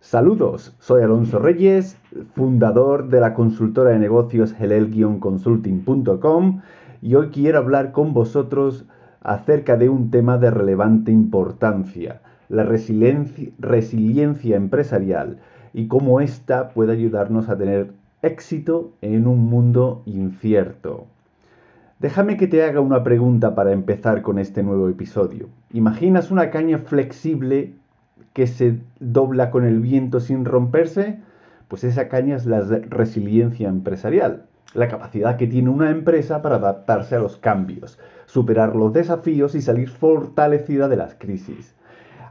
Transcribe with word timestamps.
Saludos, 0.00 0.76
soy 0.78 1.02
Alonso 1.02 1.40
Reyes, 1.40 1.96
fundador 2.34 3.08
de 3.08 3.20
la 3.20 3.34
consultora 3.34 3.90
de 3.90 3.98
negocios 3.98 4.54
helel-consulting.com 4.58 6.60
y 7.02 7.16
hoy 7.16 7.30
quiero 7.30 7.58
hablar 7.58 7.90
con 7.90 8.14
vosotros 8.14 8.86
acerca 9.22 9.76
de 9.76 9.88
un 9.88 10.12
tema 10.12 10.38
de 10.38 10.52
relevante 10.52 11.10
importancia, 11.10 12.20
la 12.48 12.62
resiliencia, 12.62 13.50
resiliencia 13.58 14.54
empresarial 14.54 15.38
y 15.74 15.88
cómo 15.88 16.20
ésta 16.20 16.68
puede 16.68 16.92
ayudarnos 16.92 17.48
a 17.48 17.58
tener 17.58 17.90
éxito 18.22 18.92
en 19.02 19.26
un 19.26 19.50
mundo 19.50 20.02
incierto. 20.06 21.06
Déjame 21.98 22.36
que 22.36 22.46
te 22.46 22.62
haga 22.62 22.80
una 22.80 23.02
pregunta 23.02 23.56
para 23.56 23.72
empezar 23.72 24.22
con 24.22 24.38
este 24.38 24.62
nuevo 24.62 24.88
episodio. 24.88 25.48
¿Imaginas 25.72 26.30
una 26.30 26.50
caña 26.50 26.78
flexible 26.78 27.74
que 28.32 28.46
se 28.46 28.78
dobla 29.00 29.50
con 29.50 29.64
el 29.64 29.80
viento 29.80 30.20
sin 30.20 30.44
romperse? 30.44 31.18
Pues 31.68 31.84
esa 31.84 32.08
caña 32.08 32.36
es 32.36 32.46
la 32.46 32.60
resiliencia 32.60 33.68
empresarial, 33.68 34.46
la 34.74 34.88
capacidad 34.88 35.36
que 35.36 35.46
tiene 35.46 35.70
una 35.70 35.90
empresa 35.90 36.40
para 36.42 36.56
adaptarse 36.56 37.14
a 37.14 37.20
los 37.20 37.36
cambios, 37.36 37.98
superar 38.26 38.74
los 38.74 38.92
desafíos 38.92 39.54
y 39.54 39.62
salir 39.62 39.90
fortalecida 39.90 40.88
de 40.88 40.96
las 40.96 41.14
crisis. 41.14 41.74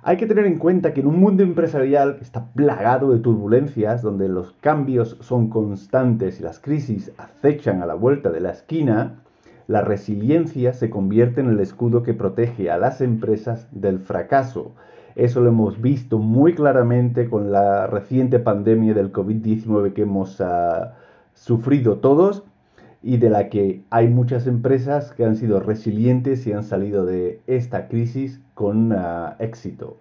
Hay 0.04 0.16
que 0.16 0.26
tener 0.26 0.46
en 0.46 0.58
cuenta 0.58 0.94
que 0.94 1.02
en 1.02 1.08
un 1.08 1.20
mundo 1.20 1.44
empresarial 1.44 2.16
que 2.16 2.24
está 2.24 2.46
plagado 2.54 3.12
de 3.12 3.20
turbulencias, 3.20 4.02
donde 4.02 4.30
los 4.30 4.54
cambios 4.62 5.18
son 5.20 5.50
constantes 5.50 6.40
y 6.40 6.44
las 6.44 6.60
crisis 6.60 7.12
acechan 7.18 7.82
a 7.82 7.86
la 7.86 7.94
vuelta 7.94 8.32
de 8.32 8.40
la 8.40 8.52
esquina, 8.52 9.20
la 9.68 9.82
resiliencia 9.82 10.72
se 10.72 10.90
convierte 10.90 11.42
en 11.42 11.50
el 11.50 11.60
escudo 11.60 12.04
que 12.04 12.14
protege 12.14 12.72
a 12.72 12.78
las 12.78 13.02
empresas 13.02 13.68
del 13.72 14.00
fracaso. 14.00 14.72
Eso 15.18 15.42
lo 15.42 15.50
hemos 15.50 15.82
visto 15.82 16.20
muy 16.20 16.54
claramente 16.54 17.28
con 17.28 17.52
la 17.52 17.88
reciente 17.88 18.38
pandemia 18.38 18.94
del 18.94 19.12
COVID-19 19.12 19.94
que 19.94 20.04
hemos 20.04 20.40
uh, 20.40 20.90
sufrido 21.34 21.98
todos 21.98 22.44
y 23.02 23.18
de 23.18 23.32
la 23.32 23.50
que 23.50 23.82
hay 23.90 24.10
muchas 24.10 24.46
empresas 24.46 25.14
que 25.14 25.26
han 25.26 25.36
sido 25.36 25.60
resilientes 25.60 26.46
y 26.46 26.54
han 26.54 26.64
salido 26.64 27.04
de 27.04 27.42
esta 27.48 27.88
crisis 27.88 28.40
con 28.54 28.92
uh, 28.92 29.34
éxito. 29.40 29.98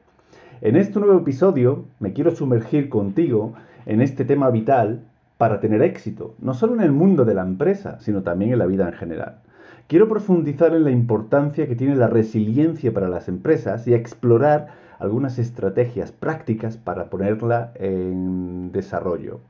En 0.60 0.76
este 0.76 1.00
nuevo 1.00 1.18
episodio 1.18 1.86
me 1.98 2.12
quiero 2.12 2.32
sumergir 2.32 2.90
contigo 2.90 3.54
en 3.86 4.02
este 4.02 4.26
tema 4.26 4.50
vital 4.50 5.00
para 5.38 5.60
tener 5.60 5.80
éxito, 5.80 6.34
no 6.40 6.52
solo 6.52 6.74
en 6.74 6.82
el 6.82 6.92
mundo 6.92 7.24
de 7.24 7.32
la 7.32 7.42
empresa, 7.42 7.98
sino 8.00 8.22
también 8.22 8.52
en 8.52 8.58
la 8.58 8.66
vida 8.66 8.86
en 8.86 8.92
general. 8.92 9.38
Quiero 9.86 10.10
profundizar 10.10 10.74
en 10.74 10.84
la 10.84 10.90
importancia 10.90 11.66
que 11.66 11.74
tiene 11.74 11.96
la 11.96 12.08
resiliencia 12.08 12.92
para 12.92 13.08
las 13.08 13.28
empresas 13.28 13.88
y 13.88 13.94
explorar 13.94 14.84
algunas 14.98 15.38
estrategias 15.38 16.12
prácticas 16.12 16.76
para 16.76 17.10
ponerla 17.10 17.72
en 17.74 18.72
desarrollo. 18.72 19.40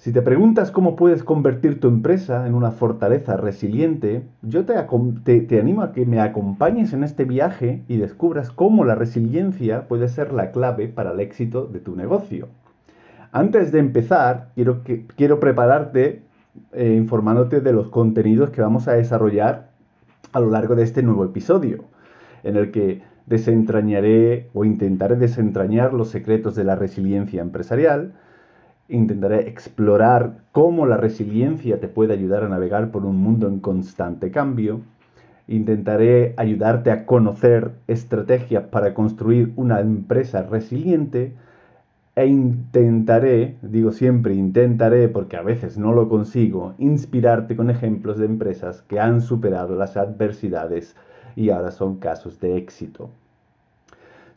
Si 0.00 0.12
te 0.12 0.22
preguntas 0.22 0.70
cómo 0.70 0.96
puedes 0.96 1.22
convertir 1.22 1.78
tu 1.78 1.88
empresa 1.88 2.46
en 2.46 2.54
una 2.54 2.70
fortaleza 2.70 3.36
resiliente, 3.36 4.22
yo 4.40 4.64
te, 4.64 5.40
te, 5.40 5.60
animo 5.60 5.82
a 5.82 5.92
que 5.92 6.06
me 6.06 6.20
acompañes 6.20 6.94
en 6.94 7.04
este 7.04 7.26
viaje 7.26 7.82
y 7.86 7.98
descubras 7.98 8.50
cómo 8.50 8.86
la 8.86 8.94
resiliencia 8.94 9.88
puede 9.88 10.08
ser 10.08 10.32
la 10.32 10.52
clave 10.52 10.88
para 10.88 11.12
el 11.12 11.20
éxito 11.20 11.66
de 11.66 11.80
tu 11.80 11.96
negocio. 11.96 12.48
Antes 13.30 13.72
de 13.72 13.78
empezar, 13.78 14.48
quiero, 14.54 14.84
que, 14.84 15.06
quiero 15.06 15.38
prepararte 15.38 16.22
eh, 16.72 16.94
informándote 16.96 17.60
de 17.60 17.72
los 17.74 17.88
contenidos 17.88 18.48
que 18.48 18.62
vamos 18.62 18.88
a 18.88 18.92
desarrollar 18.92 19.68
a 20.32 20.40
lo 20.40 20.48
largo 20.48 20.76
de 20.76 20.84
este 20.84 21.02
nuevo 21.02 21.26
episodio, 21.26 21.84
en 22.42 22.56
el 22.56 22.70
que 22.70 23.02
desentrañaré 23.30 24.50
o 24.54 24.64
intentaré 24.64 25.14
desentrañar 25.14 25.94
los 25.94 26.08
secretos 26.10 26.56
de 26.56 26.64
la 26.64 26.74
resiliencia 26.74 27.40
empresarial, 27.40 28.12
intentaré 28.88 29.48
explorar 29.48 30.38
cómo 30.50 30.84
la 30.84 30.96
resiliencia 30.96 31.78
te 31.78 31.86
puede 31.86 32.12
ayudar 32.12 32.42
a 32.42 32.48
navegar 32.48 32.90
por 32.90 33.06
un 33.06 33.16
mundo 33.16 33.46
en 33.46 33.60
constante 33.60 34.32
cambio, 34.32 34.80
intentaré 35.46 36.34
ayudarte 36.38 36.90
a 36.90 37.06
conocer 37.06 37.70
estrategias 37.86 38.64
para 38.64 38.94
construir 38.94 39.52
una 39.54 39.78
empresa 39.78 40.42
resiliente, 40.42 41.32
e 42.16 42.26
intentaré, 42.26 43.56
digo 43.62 43.92
siempre 43.92 44.34
intentaré 44.34 45.08
porque 45.08 45.36
a 45.36 45.42
veces 45.42 45.78
no 45.78 45.92
lo 45.92 46.08
consigo, 46.08 46.74
inspirarte 46.78 47.54
con 47.54 47.70
ejemplos 47.70 48.18
de 48.18 48.26
empresas 48.26 48.82
que 48.82 48.98
han 48.98 49.20
superado 49.20 49.76
las 49.76 49.96
adversidades 49.96 50.96
y 51.36 51.50
ahora 51.50 51.70
son 51.70 51.98
casos 51.98 52.40
de 52.40 52.56
éxito. 52.56 53.10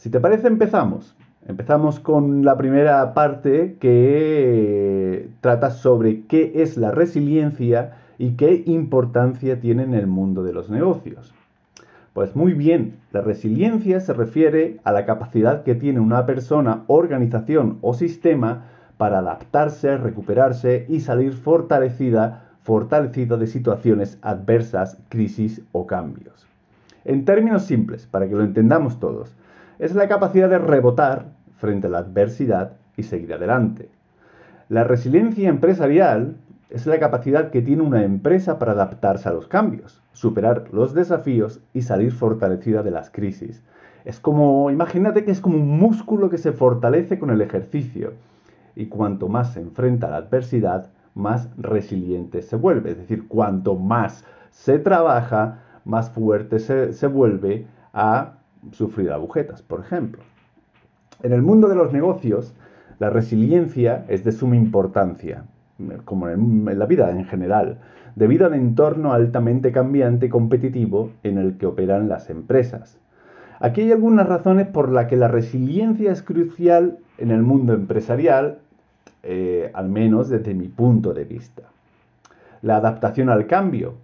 Si 0.03 0.09
te 0.09 0.19
parece, 0.19 0.47
empezamos. 0.47 1.15
Empezamos 1.47 2.01
con 2.01 2.43
la 2.43 2.57
primera 2.57 3.13
parte 3.13 3.77
que 3.79 5.29
trata 5.39 5.71
sobre 5.71 6.25
qué 6.25 6.51
es 6.55 6.75
la 6.75 6.91
resiliencia 6.91 7.93
y 8.17 8.31
qué 8.31 8.63
importancia 8.65 9.61
tiene 9.61 9.83
en 9.83 9.93
el 9.93 10.07
mundo 10.07 10.43
de 10.43 10.51
los 10.51 10.69
negocios. 10.69 11.33
Pues 12.11 12.35
muy 12.35 12.51
bien, 12.51 12.97
la 13.13 13.21
resiliencia 13.21 14.01
se 14.01 14.11
refiere 14.11 14.81
a 14.83 14.91
la 14.91 15.05
capacidad 15.05 15.63
que 15.63 15.73
tiene 15.73 16.01
una 16.01 16.25
persona, 16.25 16.83
organización 16.87 17.77
o 17.79 17.93
sistema 17.93 18.65
para 18.97 19.19
adaptarse, 19.19 19.95
recuperarse 19.95 20.85
y 20.89 20.99
salir 20.99 21.31
fortalecida, 21.31 22.49
fortalecida 22.63 23.37
de 23.37 23.47
situaciones 23.47 24.19
adversas, 24.21 24.97
crisis 25.07 25.61
o 25.71 25.87
cambios. 25.87 26.45
En 27.05 27.23
términos 27.23 27.63
simples, 27.63 28.05
para 28.05 28.27
que 28.27 28.35
lo 28.35 28.43
entendamos 28.43 28.99
todos, 28.99 29.33
es 29.83 29.93
la 29.95 30.07
capacidad 30.07 30.49
de 30.49 30.59
rebotar 30.59 31.25
frente 31.57 31.87
a 31.87 31.89
la 31.89 31.97
adversidad 31.97 32.77
y 32.95 33.03
seguir 33.03 33.33
adelante. 33.33 33.89
La 34.69 34.85
resiliencia 34.85 35.49
empresarial 35.49 36.37
es 36.69 36.85
la 36.85 36.99
capacidad 36.99 37.51
que 37.51 37.61
tiene 37.61 37.81
una 37.81 38.05
empresa 38.05 38.59
para 38.59 38.71
adaptarse 38.71 39.27
a 39.27 39.33
los 39.33 39.47
cambios, 39.47 40.01
superar 40.13 40.69
los 40.71 40.93
desafíos 40.93 41.59
y 41.73 41.81
salir 41.81 42.13
fortalecida 42.13 42.81
de 42.81 42.91
las 42.91 43.09
crisis. 43.09 43.61
Es 44.05 44.21
como, 44.21 44.71
imagínate 44.71 45.25
que 45.25 45.31
es 45.31 45.41
como 45.41 45.57
un 45.57 45.77
músculo 45.77 46.29
que 46.29 46.37
se 46.37 46.53
fortalece 46.53 47.19
con 47.19 47.29
el 47.29 47.41
ejercicio 47.41 48.13
y 48.77 48.85
cuanto 48.85 49.27
más 49.27 49.51
se 49.51 49.59
enfrenta 49.59 50.07
a 50.07 50.11
la 50.11 50.17
adversidad, 50.17 50.91
más 51.13 51.49
resiliente 51.57 52.41
se 52.41 52.55
vuelve. 52.55 52.91
Es 52.91 52.97
decir, 52.99 53.27
cuanto 53.27 53.75
más 53.75 54.23
se 54.49 54.79
trabaja, 54.79 55.59
más 55.83 56.09
fuerte 56.09 56.59
se, 56.59 56.93
se 56.93 57.07
vuelve 57.07 57.67
a 57.91 58.35
sufrir 58.71 59.11
agujetas, 59.11 59.61
por 59.61 59.81
ejemplo. 59.81 60.21
En 61.21 61.33
el 61.33 61.41
mundo 61.41 61.67
de 61.67 61.75
los 61.75 61.93
negocios, 61.93 62.53
la 62.99 63.09
resiliencia 63.09 64.05
es 64.07 64.23
de 64.23 64.31
suma 64.31 64.55
importancia 64.55 65.45
como 66.05 66.29
en, 66.29 66.65
la 66.77 66.85
vida 66.85 67.09
en 67.11 67.25
general, 67.25 67.79
debido 68.15 68.45
al 68.45 68.53
entorno 68.53 69.13
altamente 69.13 69.71
cambiante 69.71 70.27
y 70.27 70.29
competitivo 70.29 71.11
en 71.23 71.37
el 71.37 71.57
que 71.57 71.65
operan 71.65 72.09
las 72.09 72.29
empresas. 72.29 72.99
Aquí 73.59 73.81
hay 73.81 73.91
algunas 73.91 74.27
razones 74.27 74.67
por 74.67 74.89
las 74.89 75.07
que 75.07 75.15
la 75.15 75.27
resiliencia 75.27 76.11
es 76.11 76.21
crucial 76.21 76.99
en 77.17 77.31
el 77.31 77.41
mundo 77.41 77.73
empresarial, 77.73 78.59
eh, 79.23 79.71
al 79.73 79.89
menos 79.89 80.29
desde 80.29 80.53
mi 80.53 80.67
punto 80.67 81.13
de 81.13 81.23
vista. 81.23 81.63
La 82.61 82.77
adaptación 82.77 83.29
al 83.29 83.47
cambio. 83.47 83.95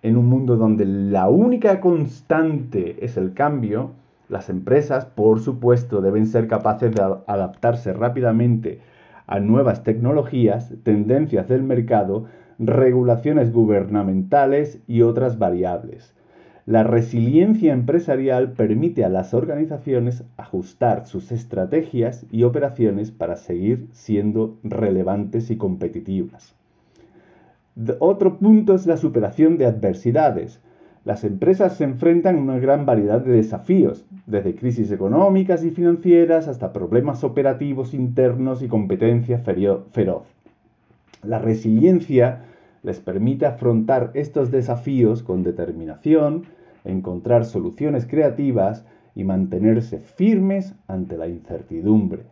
En 0.00 0.16
un 0.16 0.26
mundo 0.26 0.56
donde 0.56 0.84
la 0.86 1.28
única 1.28 1.80
constante 1.80 3.04
es 3.04 3.16
el 3.16 3.34
cambio, 3.34 3.90
las 4.28 4.48
empresas, 4.48 5.06
por 5.06 5.40
supuesto, 5.40 6.00
deben 6.00 6.26
ser 6.26 6.46
capaces 6.46 6.94
de 6.94 7.02
adaptarse 7.26 7.92
rápidamente 7.92 8.80
a 9.26 9.40
nuevas 9.40 9.82
tecnologías, 9.82 10.72
tendencias 10.84 11.48
del 11.48 11.64
mercado, 11.64 12.26
regulaciones 12.60 13.52
gubernamentales 13.52 14.80
y 14.86 15.02
otras 15.02 15.38
variables. 15.38 16.14
La 16.64 16.84
resiliencia 16.84 17.72
empresarial 17.72 18.52
permite 18.52 19.04
a 19.04 19.08
las 19.08 19.34
organizaciones 19.34 20.22
ajustar 20.36 21.06
sus 21.06 21.32
estrategias 21.32 22.26
y 22.30 22.44
operaciones 22.44 23.10
para 23.10 23.36
seguir 23.36 23.88
siendo 23.92 24.58
relevantes 24.62 25.50
y 25.50 25.56
competitivas. 25.56 26.57
Otro 28.00 28.38
punto 28.38 28.74
es 28.74 28.86
la 28.86 28.96
superación 28.96 29.56
de 29.56 29.66
adversidades. 29.66 30.60
Las 31.04 31.22
empresas 31.22 31.76
se 31.76 31.84
enfrentan 31.84 32.36
a 32.36 32.40
una 32.40 32.58
gran 32.58 32.86
variedad 32.86 33.20
de 33.20 33.32
desafíos, 33.32 34.04
desde 34.26 34.56
crisis 34.56 34.90
económicas 34.90 35.62
y 35.64 35.70
financieras 35.70 36.48
hasta 36.48 36.72
problemas 36.72 37.22
operativos 37.22 37.94
internos 37.94 38.62
y 38.62 38.68
competencia 38.68 39.38
feroz. 39.38 40.24
La 41.22 41.38
resiliencia 41.38 42.46
les 42.82 42.98
permite 42.98 43.46
afrontar 43.46 44.10
estos 44.14 44.50
desafíos 44.50 45.22
con 45.22 45.44
determinación, 45.44 46.46
encontrar 46.84 47.44
soluciones 47.44 48.06
creativas 48.06 48.84
y 49.14 49.22
mantenerse 49.22 49.98
firmes 49.98 50.74
ante 50.88 51.16
la 51.16 51.28
incertidumbre. 51.28 52.24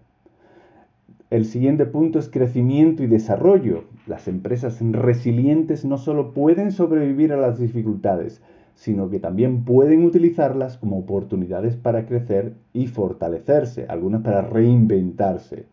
El 1.28 1.44
siguiente 1.44 1.86
punto 1.86 2.20
es 2.20 2.28
crecimiento 2.28 3.02
y 3.02 3.08
desarrollo. 3.08 3.82
Las 4.06 4.28
empresas 4.28 4.78
resilientes 4.80 5.84
no 5.84 5.98
solo 5.98 6.32
pueden 6.32 6.70
sobrevivir 6.70 7.32
a 7.32 7.36
las 7.36 7.58
dificultades, 7.58 8.40
sino 8.76 9.10
que 9.10 9.18
también 9.18 9.64
pueden 9.64 10.04
utilizarlas 10.04 10.76
como 10.78 10.98
oportunidades 10.98 11.74
para 11.74 12.06
crecer 12.06 12.52
y 12.72 12.86
fortalecerse, 12.86 13.86
algunas 13.88 14.22
para 14.22 14.42
reinventarse. 14.42 15.64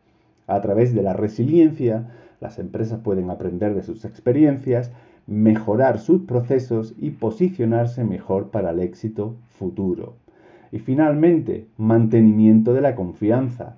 A 0.48 0.60
través 0.60 0.96
de 0.96 1.04
la 1.04 1.14
resiliencia, 1.14 2.10
las 2.42 2.58
empresas 2.58 3.02
pueden 3.02 3.30
aprender 3.30 3.76
de 3.76 3.84
sus 3.84 4.06
experiencias, 4.06 4.92
mejorar 5.28 6.00
sus 6.00 6.24
procesos 6.24 6.96
y 6.98 7.12
posicionarse 7.12 8.04
mejor 8.04 8.50
para 8.50 8.72
el 8.72 8.80
éxito 8.80 9.36
futuro. 9.50 10.16
Y 10.72 10.80
finalmente, 10.80 11.68
mantenimiento 11.78 12.74
de 12.74 12.82
la 12.82 12.96
confianza. 12.96 13.76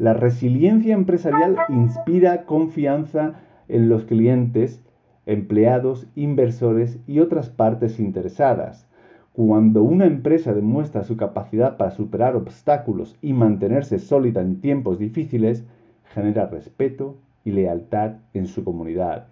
La 0.00 0.14
resiliencia 0.14 0.94
empresarial 0.94 1.58
inspira 1.68 2.46
confianza 2.46 3.34
en 3.68 3.90
los 3.90 4.04
clientes, 4.04 4.82
empleados, 5.26 6.06
inversores 6.16 6.98
y 7.06 7.18
otras 7.18 7.50
partes 7.50 8.00
interesadas. 8.00 8.88
Cuando 9.34 9.82
una 9.82 10.06
empresa 10.06 10.54
demuestra 10.54 11.04
su 11.04 11.18
capacidad 11.18 11.76
para 11.76 11.90
superar 11.90 12.34
obstáculos 12.34 13.18
y 13.20 13.34
mantenerse 13.34 13.98
sólida 13.98 14.40
en 14.40 14.62
tiempos 14.62 14.98
difíciles, 14.98 15.66
genera 16.14 16.46
respeto 16.46 17.18
y 17.44 17.50
lealtad 17.50 18.12
en 18.32 18.46
su 18.46 18.64
comunidad. 18.64 19.26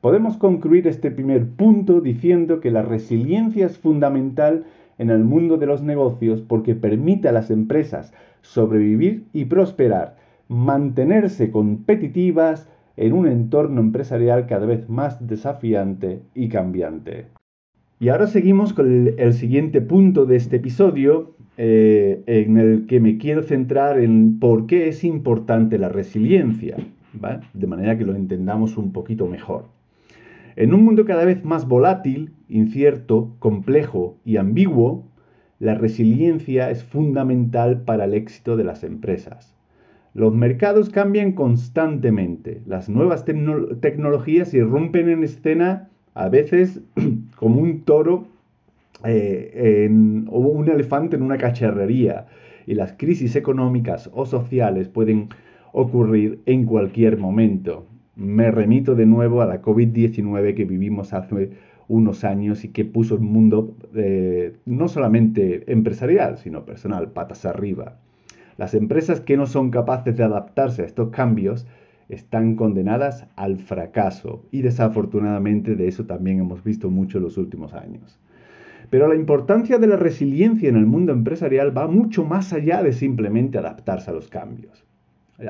Podemos 0.00 0.36
concluir 0.36 0.88
este 0.88 1.12
primer 1.12 1.48
punto 1.48 2.00
diciendo 2.00 2.58
que 2.58 2.72
la 2.72 2.82
resiliencia 2.82 3.66
es 3.66 3.78
fundamental 3.78 4.64
en 4.98 5.10
el 5.10 5.24
mundo 5.24 5.56
de 5.56 5.66
los 5.66 5.82
negocios 5.82 6.40
porque 6.40 6.74
permite 6.74 7.28
a 7.28 7.32
las 7.32 7.50
empresas 7.50 8.12
sobrevivir 8.42 9.24
y 9.32 9.46
prosperar, 9.46 10.16
mantenerse 10.48 11.50
competitivas 11.50 12.68
en 12.96 13.12
un 13.12 13.26
entorno 13.26 13.80
empresarial 13.80 14.46
cada 14.46 14.66
vez 14.66 14.88
más 14.88 15.26
desafiante 15.26 16.20
y 16.34 16.48
cambiante. 16.48 17.26
Y 18.00 18.08
ahora 18.08 18.26
seguimos 18.26 18.72
con 18.72 19.14
el, 19.16 19.32
siguiente 19.32 19.80
punto 19.80 20.26
de 20.26 20.36
este 20.36 20.56
episodio, 20.56 21.36
eh, 21.56 22.22
en 22.26 22.58
el 22.58 22.86
que 22.86 22.98
me 22.98 23.16
quiero 23.16 23.42
centrar 23.42 24.00
en 24.00 24.40
por 24.40 24.66
qué 24.66 24.88
es 24.88 25.04
importante 25.04 25.78
la 25.78 25.88
resiliencia, 25.88 26.76
de 27.52 27.66
manera 27.66 27.96
que 27.96 28.04
lo 28.04 28.14
entendamos 28.16 28.76
un 28.76 28.92
poquito 28.92 29.26
mejor. 29.26 29.66
En 30.56 30.74
un 30.74 30.84
mundo 30.84 31.04
cada 31.04 31.24
vez 31.24 31.44
más 31.44 31.66
volátil, 31.66 32.32
incierto, 32.48 33.34
complejo 33.38 34.18
y 34.24 34.36
ambiguo, 34.36 35.04
la 35.58 35.74
resiliencia 35.74 36.70
es 36.70 36.84
fundamental 36.84 37.82
para 37.82 38.04
el 38.04 38.14
éxito 38.14 38.56
de 38.56 38.64
las 38.64 38.84
empresas. 38.84 39.54
Los 40.14 40.34
mercados 40.34 40.90
cambian 40.90 41.32
constantemente, 41.32 42.60
las 42.66 42.88
nuevas 42.90 43.24
tecnologías 43.24 44.52
irrumpen 44.52 45.08
en 45.08 45.24
escena 45.24 45.88
a 46.14 46.28
veces 46.28 46.82
como 47.36 47.60
un 47.60 47.82
toro 47.82 48.26
eh, 49.04 49.88
o 50.28 50.38
un 50.38 50.68
elefante 50.68 51.16
en 51.16 51.22
una 51.22 51.38
cacharrería 51.38 52.26
y 52.66 52.74
las 52.74 52.92
crisis 52.92 53.36
económicas 53.36 54.10
o 54.12 54.26
sociales 54.26 54.88
pueden 54.88 55.28
ocurrir 55.72 56.40
en 56.44 56.66
cualquier 56.66 57.16
momento. 57.16 57.86
Me 58.14 58.50
remito 58.50 58.94
de 58.94 59.06
nuevo 59.06 59.40
a 59.40 59.46
la 59.46 59.62
COVID-19 59.62 60.54
que 60.54 60.64
vivimos 60.66 61.14
hace 61.14 61.50
unos 61.88 62.24
años 62.24 62.64
y 62.64 62.68
que 62.68 62.84
puso 62.84 63.14
el 63.14 63.20
mundo 63.20 63.74
eh, 63.94 64.56
no 64.66 64.88
solamente 64.88 65.70
empresarial, 65.72 66.36
sino 66.36 66.64
personal, 66.64 67.12
patas 67.12 67.46
arriba. 67.46 67.96
Las 68.58 68.74
empresas 68.74 69.20
que 69.20 69.36
no 69.36 69.46
son 69.46 69.70
capaces 69.70 70.16
de 70.16 70.24
adaptarse 70.24 70.82
a 70.82 70.86
estos 70.86 71.08
cambios 71.08 71.66
están 72.10 72.54
condenadas 72.54 73.26
al 73.36 73.56
fracaso 73.56 74.44
y 74.50 74.60
desafortunadamente 74.60 75.74
de 75.74 75.88
eso 75.88 76.04
también 76.04 76.40
hemos 76.40 76.62
visto 76.62 76.90
mucho 76.90 77.18
en 77.18 77.24
los 77.24 77.38
últimos 77.38 77.72
años. 77.72 78.20
Pero 78.90 79.08
la 79.08 79.14
importancia 79.14 79.78
de 79.78 79.86
la 79.86 79.96
resiliencia 79.96 80.68
en 80.68 80.76
el 80.76 80.84
mundo 80.84 81.12
empresarial 81.12 81.76
va 81.76 81.88
mucho 81.88 82.24
más 82.24 82.52
allá 82.52 82.82
de 82.82 82.92
simplemente 82.92 83.56
adaptarse 83.56 84.10
a 84.10 84.14
los 84.14 84.28
cambios. 84.28 84.84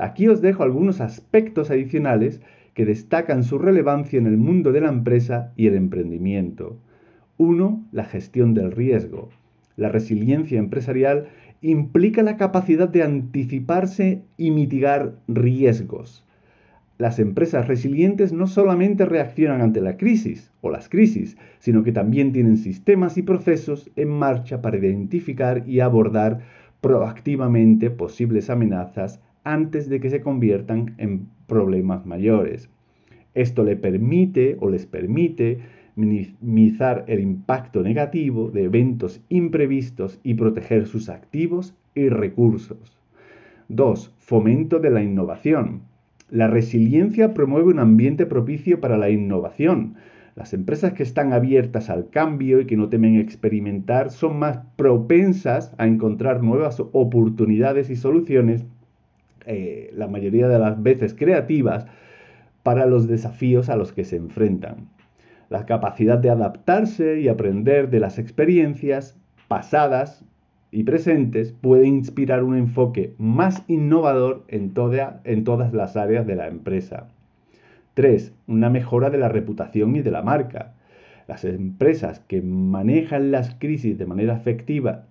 Aquí 0.01 0.27
os 0.27 0.41
dejo 0.41 0.63
algunos 0.63 1.01
aspectos 1.01 1.69
adicionales 1.71 2.41
que 2.73 2.85
destacan 2.85 3.43
su 3.43 3.59
relevancia 3.59 4.17
en 4.17 4.27
el 4.27 4.37
mundo 4.37 4.71
de 4.71 4.81
la 4.81 4.89
empresa 4.89 5.51
y 5.55 5.67
el 5.67 5.75
emprendimiento. 5.75 6.77
Uno, 7.37 7.83
la 7.91 8.05
gestión 8.05 8.53
del 8.53 8.71
riesgo. 8.71 9.29
La 9.75 9.89
resiliencia 9.89 10.59
empresarial 10.59 11.27
implica 11.61 12.23
la 12.23 12.37
capacidad 12.37 12.89
de 12.89 13.03
anticiparse 13.03 14.21
y 14.37 14.51
mitigar 14.51 15.15
riesgos. 15.27 16.25
Las 16.97 17.19
empresas 17.19 17.67
resilientes 17.67 18.33
no 18.33 18.47
solamente 18.47 19.05
reaccionan 19.05 19.61
ante 19.61 19.81
la 19.81 19.97
crisis 19.97 20.51
o 20.61 20.69
las 20.69 20.89
crisis, 20.89 21.37
sino 21.57 21.83
que 21.83 21.91
también 21.91 22.31
tienen 22.31 22.57
sistemas 22.57 23.17
y 23.17 23.23
procesos 23.23 23.89
en 23.95 24.09
marcha 24.09 24.61
para 24.61 24.77
identificar 24.77 25.67
y 25.67 25.79
abordar 25.79 26.41
proactivamente 26.81 27.89
posibles 27.89 28.49
amenazas 28.49 29.19
antes 29.43 29.89
de 29.89 29.99
que 29.99 30.09
se 30.09 30.21
conviertan 30.21 30.95
en 30.97 31.27
problemas 31.47 32.05
mayores. 32.05 32.69
Esto 33.33 33.63
le 33.63 33.75
permite 33.75 34.57
o 34.59 34.69
les 34.69 34.85
permite 34.85 35.59
minimizar 35.95 37.05
el 37.07 37.19
impacto 37.19 37.81
negativo 37.83 38.49
de 38.49 38.63
eventos 38.63 39.21
imprevistos 39.29 40.19
y 40.23 40.35
proteger 40.35 40.87
sus 40.87 41.09
activos 41.09 41.75
y 41.95 42.09
recursos. 42.09 42.97
2. 43.69 44.13
Fomento 44.19 44.79
de 44.79 44.89
la 44.89 45.03
innovación. 45.03 45.81
La 46.29 46.47
resiliencia 46.47 47.33
promueve 47.33 47.67
un 47.67 47.79
ambiente 47.79 48.25
propicio 48.25 48.79
para 48.79 48.97
la 48.97 49.09
innovación. 49.09 49.95
Las 50.35 50.53
empresas 50.53 50.93
que 50.93 51.03
están 51.03 51.31
abiertas 51.31 51.91
al 51.91 52.09
cambio 52.09 52.59
y 52.59 52.65
que 52.65 52.75
no 52.75 52.89
temen 52.89 53.19
experimentar 53.19 54.09
son 54.09 54.39
más 54.39 54.59
propensas 54.75 55.75
a 55.77 55.85
encontrar 55.85 56.41
nuevas 56.41 56.79
oportunidades 56.79 57.91
y 57.91 57.95
soluciones 57.95 58.65
eh, 59.45 59.91
la 59.93 60.07
mayoría 60.07 60.47
de 60.47 60.59
las 60.59 60.81
veces 60.81 61.13
creativas, 61.13 61.85
para 62.63 62.85
los 62.85 63.07
desafíos 63.07 63.69
a 63.69 63.75
los 63.75 63.91
que 63.91 64.05
se 64.05 64.15
enfrentan. 64.15 64.87
La 65.49 65.65
capacidad 65.65 66.17
de 66.17 66.29
adaptarse 66.29 67.19
y 67.19 67.27
aprender 67.27 67.89
de 67.89 67.99
las 67.99 68.17
experiencias 68.17 69.19
pasadas 69.47 70.25
y 70.71 70.83
presentes 70.83 71.51
puede 71.51 71.85
inspirar 71.85 72.43
un 72.43 72.57
enfoque 72.57 73.13
más 73.19 73.63
innovador 73.67 74.45
en, 74.47 74.73
en 75.25 75.43
todas 75.43 75.73
las 75.73 75.95
áreas 75.95 76.25
de 76.25 76.35
la 76.35 76.47
empresa. 76.47 77.09
3. 77.93 78.33
Una 78.47 78.71
mejora 78.71 79.11
de 79.11 79.19
la 79.19 79.29
reputación 79.29 79.95
y 79.95 80.01
de 80.01 80.09
la 80.09 80.23
marca. 80.23 80.73
Las 81.27 81.45
empresas 81.45 82.21
que 82.21 82.41
manejan 82.41 83.31
las 83.31 83.53
crisis 83.55 83.97
de 83.97 84.07
manera 84.07 84.35
efectiva 84.35 85.05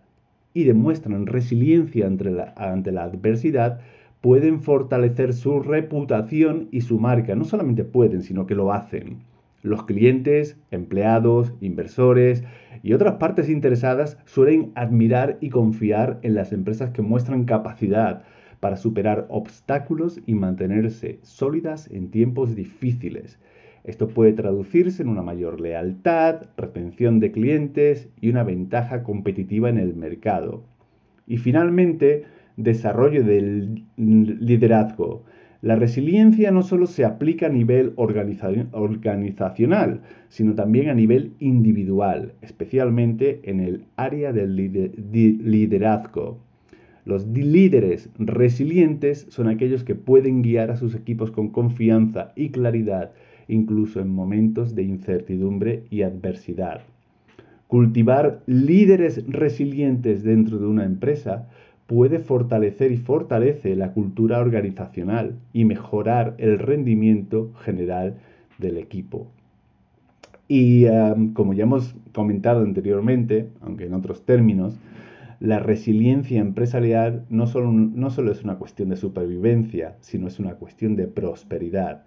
y 0.52 0.64
demuestran 0.64 1.26
resiliencia 1.26 2.06
ante 2.06 2.92
la 2.92 3.02
adversidad 3.04 3.80
pueden 4.22 4.62
fortalecer 4.62 5.34
su 5.34 5.60
reputación 5.60 6.68
y 6.70 6.80
su 6.80 6.98
marca. 6.98 7.34
No 7.34 7.44
solamente 7.44 7.84
pueden, 7.84 8.22
sino 8.22 8.46
que 8.46 8.54
lo 8.54 8.72
hacen. 8.72 9.18
Los 9.62 9.84
clientes, 9.84 10.56
empleados, 10.70 11.52
inversores 11.60 12.42
y 12.82 12.94
otras 12.94 13.14
partes 13.14 13.48
interesadas 13.48 14.18
suelen 14.24 14.72
admirar 14.74 15.38
y 15.40 15.50
confiar 15.50 16.18
en 16.22 16.34
las 16.34 16.52
empresas 16.52 16.90
que 16.90 17.02
muestran 17.02 17.44
capacidad 17.44 18.22
para 18.60 18.76
superar 18.76 19.26
obstáculos 19.28 20.20
y 20.24 20.34
mantenerse 20.34 21.18
sólidas 21.22 21.90
en 21.90 22.10
tiempos 22.10 22.54
difíciles. 22.54 23.38
Esto 23.82 24.06
puede 24.06 24.32
traducirse 24.32 25.02
en 25.02 25.08
una 25.08 25.22
mayor 25.22 25.60
lealtad, 25.60 26.42
retención 26.56 27.18
de 27.18 27.32
clientes 27.32 28.08
y 28.20 28.30
una 28.30 28.44
ventaja 28.44 29.02
competitiva 29.02 29.68
en 29.68 29.78
el 29.78 29.94
mercado. 29.94 30.62
Y 31.26 31.38
finalmente, 31.38 32.24
desarrollo 32.56 33.24
del 33.24 33.84
liderazgo. 33.96 35.24
La 35.62 35.76
resiliencia 35.76 36.50
no 36.50 36.62
solo 36.62 36.86
se 36.86 37.04
aplica 37.04 37.46
a 37.46 37.48
nivel 37.48 37.92
organizacional, 37.94 40.00
sino 40.28 40.54
también 40.54 40.88
a 40.88 40.94
nivel 40.94 41.32
individual, 41.38 42.32
especialmente 42.42 43.40
en 43.44 43.60
el 43.60 43.84
área 43.96 44.32
del 44.32 44.56
liderazgo. 44.56 46.40
Los 47.04 47.26
líderes 47.26 48.10
resilientes 48.18 49.26
son 49.28 49.48
aquellos 49.48 49.84
que 49.84 49.94
pueden 49.94 50.42
guiar 50.42 50.70
a 50.70 50.76
sus 50.76 50.94
equipos 50.94 51.30
con 51.30 51.50
confianza 51.50 52.32
y 52.34 52.50
claridad, 52.50 53.12
incluso 53.48 54.00
en 54.00 54.08
momentos 54.08 54.74
de 54.74 54.82
incertidumbre 54.82 55.84
y 55.90 56.02
adversidad. 56.02 56.82
Cultivar 57.68 58.42
líderes 58.46 59.24
resilientes 59.28 60.22
dentro 60.22 60.58
de 60.58 60.66
una 60.66 60.84
empresa 60.84 61.48
puede 61.92 62.20
fortalecer 62.20 62.90
y 62.90 62.96
fortalece 62.96 63.76
la 63.76 63.92
cultura 63.92 64.38
organizacional 64.38 65.34
y 65.52 65.66
mejorar 65.66 66.34
el 66.38 66.58
rendimiento 66.58 67.52
general 67.64 68.14
del 68.56 68.78
equipo. 68.78 69.26
Y 70.48 70.86
como 71.34 71.52
ya 71.52 71.64
hemos 71.64 71.94
comentado 72.14 72.62
anteriormente, 72.62 73.50
aunque 73.60 73.84
en 73.84 73.92
otros 73.92 74.24
términos, 74.24 74.78
la 75.38 75.58
resiliencia 75.58 76.40
empresarial 76.40 77.26
no 77.28 77.46
solo, 77.46 77.70
no 77.70 78.08
solo 78.08 78.32
es 78.32 78.42
una 78.42 78.56
cuestión 78.56 78.88
de 78.88 78.96
supervivencia, 78.96 79.96
sino 80.00 80.28
es 80.28 80.38
una 80.40 80.54
cuestión 80.54 80.96
de 80.96 81.08
prosperidad. 81.08 82.04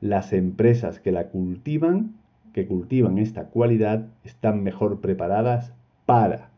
Las 0.00 0.32
empresas 0.32 1.00
que 1.00 1.12
la 1.12 1.26
cultivan 1.26 2.14
que 2.54 2.66
cultivan 2.66 3.18
esta 3.18 3.44
cualidad 3.44 4.06
están 4.24 4.62
mejor 4.62 5.02
preparadas 5.02 5.74
para 6.06 6.48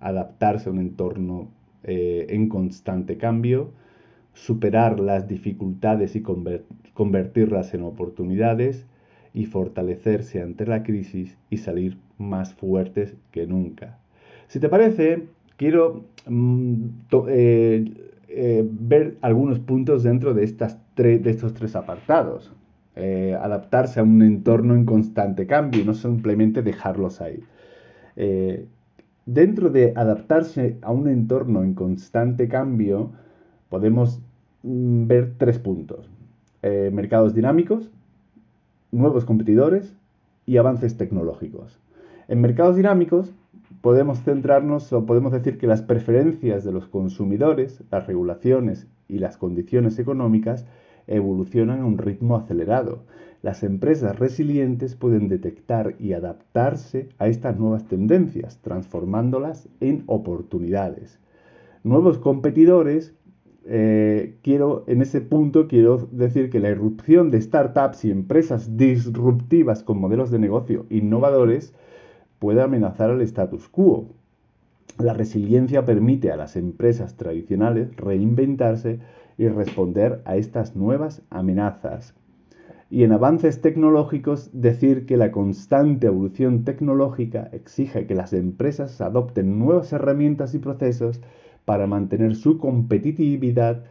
adaptarse 0.00 0.68
a 0.68 0.72
un 0.72 0.80
entorno 0.80 1.48
eh, 1.84 2.26
en 2.30 2.48
constante 2.48 3.16
cambio, 3.16 3.70
superar 4.34 4.98
las 4.98 5.28
dificultades 5.28 6.16
y 6.16 6.22
convertirlas 6.92 7.72
en 7.74 7.82
oportunidades 7.82 8.86
y 9.32 9.46
fortalecerse 9.46 10.42
ante 10.42 10.66
la 10.66 10.82
crisis 10.82 11.36
y 11.50 11.58
salir 11.58 11.98
más 12.18 12.54
fuertes 12.54 13.16
que 13.30 13.46
nunca. 13.46 13.98
Si 14.48 14.58
te 14.58 14.68
parece, 14.68 15.26
quiero 15.56 16.04
mm, 16.26 16.86
eh, 17.28 17.84
eh, 18.28 18.68
ver 18.68 19.16
algunos 19.20 19.60
puntos 19.60 20.02
dentro 20.02 20.34
de, 20.34 20.44
estas 20.44 20.78
de 20.96 21.30
estos 21.30 21.54
tres 21.54 21.76
apartados. 21.76 22.52
Adaptarse 23.40 24.00
a 24.00 24.02
un 24.02 24.22
entorno 24.22 24.74
en 24.74 24.84
constante 24.84 25.46
cambio 25.46 25.82
y 25.82 25.84
no 25.84 25.94
simplemente 25.94 26.62
dejarlos 26.62 27.20
ahí. 27.20 27.38
Dentro 29.28 29.68
de 29.68 29.92
adaptarse 29.94 30.78
a 30.80 30.90
un 30.90 31.06
entorno 31.06 31.62
en 31.62 31.74
constante 31.74 32.48
cambio, 32.48 33.12
podemos 33.68 34.20
mm, 34.62 35.06
ver 35.06 35.34
tres 35.36 35.58
puntos. 35.58 36.10
mercados 36.62 37.34
dinámicos, 37.34 37.90
nuevos 38.90 39.24
competidores 39.24 39.94
y 40.44 40.56
avances 40.56 40.96
tecnológicos. 40.96 41.78
En 42.26 42.40
mercados 42.40 42.76
dinámicos 42.76 43.32
podemos 43.80 44.20
centrarnos 44.22 44.92
o 44.92 45.06
podemos 45.06 45.32
decir 45.32 45.58
que 45.58 45.66
las 45.66 45.82
preferencias 45.82 46.64
de 46.64 46.72
los 46.72 46.86
consumidores, 46.88 47.82
las 47.90 48.06
regulaciones 48.06 48.86
y 49.08 49.18
las 49.18 49.36
condiciones 49.36 49.98
económicas 49.98 50.66
evolucionan 51.06 51.80
a 51.80 51.86
un 51.86 51.98
ritmo 51.98 52.36
acelerado. 52.36 53.00
Las 53.40 53.62
empresas 53.62 54.18
resilientes 54.18 54.96
pueden 54.96 55.28
detectar 55.28 55.94
y 56.00 56.12
adaptarse 56.12 57.08
a 57.18 57.28
estas 57.28 57.58
nuevas 57.58 57.86
tendencias, 57.86 58.58
transformándolas 58.62 59.68
en 59.80 60.02
oportunidades. 60.06 61.20
Nuevos 61.84 62.18
competidores 62.18 63.14
eh, 63.64 64.38
quiero, 64.42 64.84
en 64.86 65.02
ese 65.02 65.20
punto 65.20 65.68
quiero 65.68 66.08
decir 66.10 66.50
que 66.50 66.58
la 66.58 66.70
irrupción 66.70 67.30
de 67.30 67.40
startups 67.40 68.04
y 68.06 68.10
empresas 68.10 68.76
disruptivas 68.76 69.82
con 69.82 70.00
modelos 70.00 70.30
de 70.30 70.38
negocio 70.38 70.86
innovadores 70.88 71.74
puede 72.38 72.62
amenazar 72.62 73.10
al 73.10 73.20
status 73.20 73.68
quo. 73.68 74.08
La 74.98 75.12
resiliencia 75.12 75.84
permite 75.84 76.32
a 76.32 76.36
las 76.36 76.56
empresas 76.56 77.16
tradicionales 77.16 77.94
reinventarse 77.96 78.98
y 79.36 79.46
responder 79.48 80.22
a 80.24 80.36
estas 80.36 80.74
nuevas 80.74 81.22
amenazas. 81.30 82.14
Y 82.90 83.04
en 83.04 83.12
avances 83.12 83.60
tecnológicos, 83.60 84.50
decir 84.52 85.04
que 85.04 85.18
la 85.18 85.30
constante 85.30 86.06
evolución 86.06 86.64
tecnológica 86.64 87.50
exige 87.52 88.06
que 88.06 88.14
las 88.14 88.32
empresas 88.32 89.00
adopten 89.00 89.58
nuevas 89.58 89.92
herramientas 89.92 90.54
y 90.54 90.58
procesos 90.58 91.20
para 91.66 91.86
mantener 91.86 92.34
su 92.34 92.56
competitividad, 92.56 93.84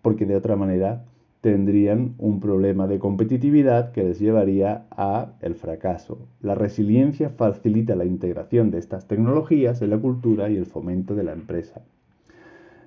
porque 0.00 0.24
de 0.24 0.36
otra 0.36 0.56
manera 0.56 1.04
tendrían 1.42 2.14
un 2.16 2.40
problema 2.40 2.86
de 2.86 2.98
competitividad 2.98 3.92
que 3.92 4.02
les 4.02 4.18
llevaría 4.18 4.86
a 4.90 5.34
el 5.42 5.54
fracaso. 5.54 6.26
La 6.40 6.54
resiliencia 6.54 7.28
facilita 7.28 7.94
la 7.94 8.06
integración 8.06 8.70
de 8.70 8.78
estas 8.78 9.06
tecnologías 9.06 9.82
en 9.82 9.90
la 9.90 9.98
cultura 9.98 10.48
y 10.48 10.56
el 10.56 10.66
fomento 10.66 11.14
de 11.14 11.22
la 11.22 11.34
empresa. 11.34 11.82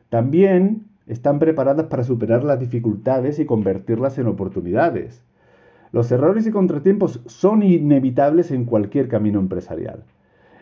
También 0.10 0.89
están 1.10 1.40
preparadas 1.40 1.88
para 1.88 2.04
superar 2.04 2.44
las 2.44 2.60
dificultades 2.60 3.40
y 3.40 3.46
convertirlas 3.46 4.18
en 4.20 4.28
oportunidades. 4.28 5.26
Los 5.92 6.12
errores 6.12 6.46
y 6.46 6.52
contratiempos 6.52 7.20
son 7.26 7.64
inevitables 7.64 8.52
en 8.52 8.66
cualquier 8.66 9.08
camino 9.08 9.40
empresarial. 9.40 10.04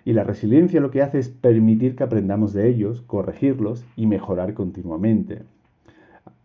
Y 0.06 0.14
la 0.14 0.24
resiliencia 0.24 0.80
lo 0.80 0.90
que 0.90 1.02
hace 1.02 1.20
es 1.20 1.28
permitir 1.28 1.98
que 1.98 2.06
aprendamos 2.06 2.54
de 2.54 2.70
ellos, 2.70 3.02
corregirlos 3.02 3.86
y 3.98 4.08
mejorar 4.08 4.54
continuamente. 4.54 5.42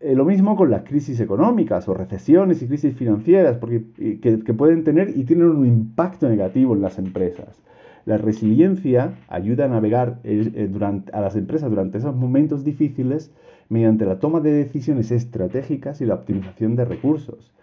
Eh, 0.01 0.15
lo 0.15 0.25
mismo 0.25 0.57
con 0.57 0.69
las 0.69 0.83
crisis 0.83 1.21
económicas 1.21 1.87
o 1.87 1.93
recesiones 1.93 2.61
y 2.61 2.67
crisis 2.67 2.93
financieras, 2.93 3.55
porque, 3.55 3.85
que, 4.21 4.53
pueden 4.53 4.83
tener 4.83 5.17
y 5.17 5.23
tienen 5.23 5.47
un 5.47 5.65
impacto 5.65 6.27
negativo 6.27 6.75
en 6.75 6.81
las 6.81 6.99
empresas. 6.99 7.63
La 8.05 8.17
resiliencia 8.17 9.15
ayuda 9.29 9.65
a 9.65 9.69
navegar 9.69 10.19
eh, 10.23 10.51
eh, 10.55 11.01
a 11.13 11.21
las 11.21 11.35
empresas 11.35 11.69
durante 11.69 11.99
esos 11.99 12.15
momentos 12.15 12.63
difíciles 12.63 13.31
mediante 13.69 14.05
la 14.05 14.19
toma 14.19 14.41
de 14.41 14.51
decisiones 14.51 15.11
estratégicas 15.11 16.01
y 16.01 16.05
la 16.05 16.15
optimización 16.15 16.75
de 16.75 16.85
recursos. 16.85 17.53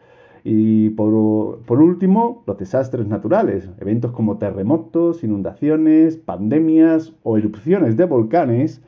Y 0.42 0.90
por, 0.90 1.12
último, 1.12 2.42
los 2.46 2.56
desastres 2.56 3.06
naturales, 3.06 3.68
eventos 3.78 4.12
como 4.12 4.38
terremotos, 4.38 5.22
inundaciones, 5.22 6.16
pandemias 6.16 7.12
o 7.22 7.36
erupciones 7.36 7.98
de 7.98 8.06
volcanes 8.06 8.80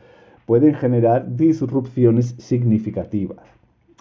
pueden 0.46 0.74
generar 0.74 1.36
disrupciones 1.36 2.34
significativas. 2.38 3.44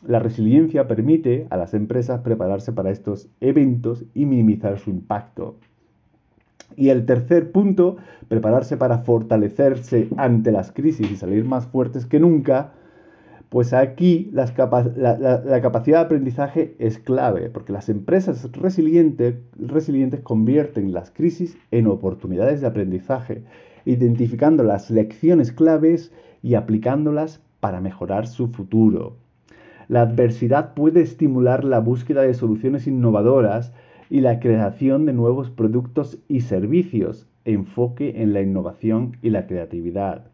La 0.08 0.20
resiliencia 0.20 0.88
permite 0.88 1.46
a 1.50 1.58
las 1.58 1.74
empresas 1.74 2.22
prepararse 2.22 2.72
para 2.72 2.89
estos 2.89 3.29
eventos 3.41 4.05
y 4.13 4.25
minimizar 4.25 4.79
su 4.79 4.89
impacto. 4.89 5.58
Y 6.75 6.90
el 6.90 7.06
tercer 7.06 7.51
punto, 7.51 7.98
prepararse 8.28 8.78
para 8.78 9.00
fortalecerse 9.00 10.10
ante 10.18 10.51
las 10.51 10.72
crisis 10.72 11.10
y 11.12 11.16
salir 11.16 11.46
más 11.46 11.68
fuertes 11.68 12.06
que 12.06 12.20
nunca, 12.20 12.74
pues 13.51 13.74
aquí 13.74 14.30
la, 14.32 14.46
capacidad 14.54 16.00
de 16.00 16.06
aprendizaje 16.06 16.74
es 16.80 17.00
clave, 17.00 17.50
porque 17.50 17.74
las 17.74 17.90
empresas 17.90 18.50
resilientes, 18.54 19.36
resilientes 19.58 20.22
convierten 20.22 20.94
las 20.94 21.12
crisis 21.12 21.58
en 21.70 21.88
oportunidades 21.88 22.62
de 22.62 22.68
aprendizaje, 22.68 23.44
identificando 23.84 24.63
las 24.63 24.90
lecciones 24.90 25.51
claves 25.51 26.13
y 26.42 26.56
aplicándolas 26.56 27.42
para 27.60 27.82
mejorar 27.82 28.25
su 28.25 28.48
futuro. 28.48 29.18
La 29.90 30.04
adversidad 30.04 30.74
puede 30.74 31.01
estimular 31.01 31.66
la 31.66 31.80
búsqueda 31.80 32.22
de 32.22 32.34
soluciones 32.34 32.88
innovadoras 32.88 33.74
y 34.12 34.22
la 34.22 34.39
creación 34.39 35.08
de 35.08 35.13
nuevos 35.13 35.50
productos 35.50 36.20
y 36.27 36.41
servicios, 36.41 37.27
enfoque 37.46 38.22
en 38.22 38.34
la 38.34 38.41
innovación 38.41 39.18
y 39.24 39.32
la 39.32 39.48
creatividad 39.48 40.32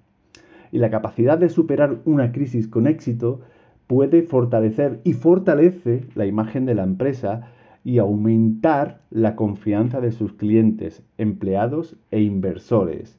y 0.72 0.79
la 0.79 0.89
capacidad 0.89 1.38
de 1.38 1.50
superar 1.50 2.00
una 2.05 2.31
crisis 2.31 2.67
con 2.67 2.88
éxito 2.88 3.41
puede 3.88 4.24
fortalecer 4.24 5.00
y 5.03 5.13
fortalece 5.13 6.03
la 6.15 6.25
imagen 6.25 6.65
de 6.65 6.75
la 6.75 6.84
empresa 6.84 7.51
y 7.84 8.00
aumentar 8.00 9.01
la 9.10 9.36
confianza 9.36 10.01
de 10.01 10.12
sus 10.12 10.34
clientes, 10.34 11.03
empleados 11.17 11.96
e 12.12 12.22
inversores. 12.22 13.17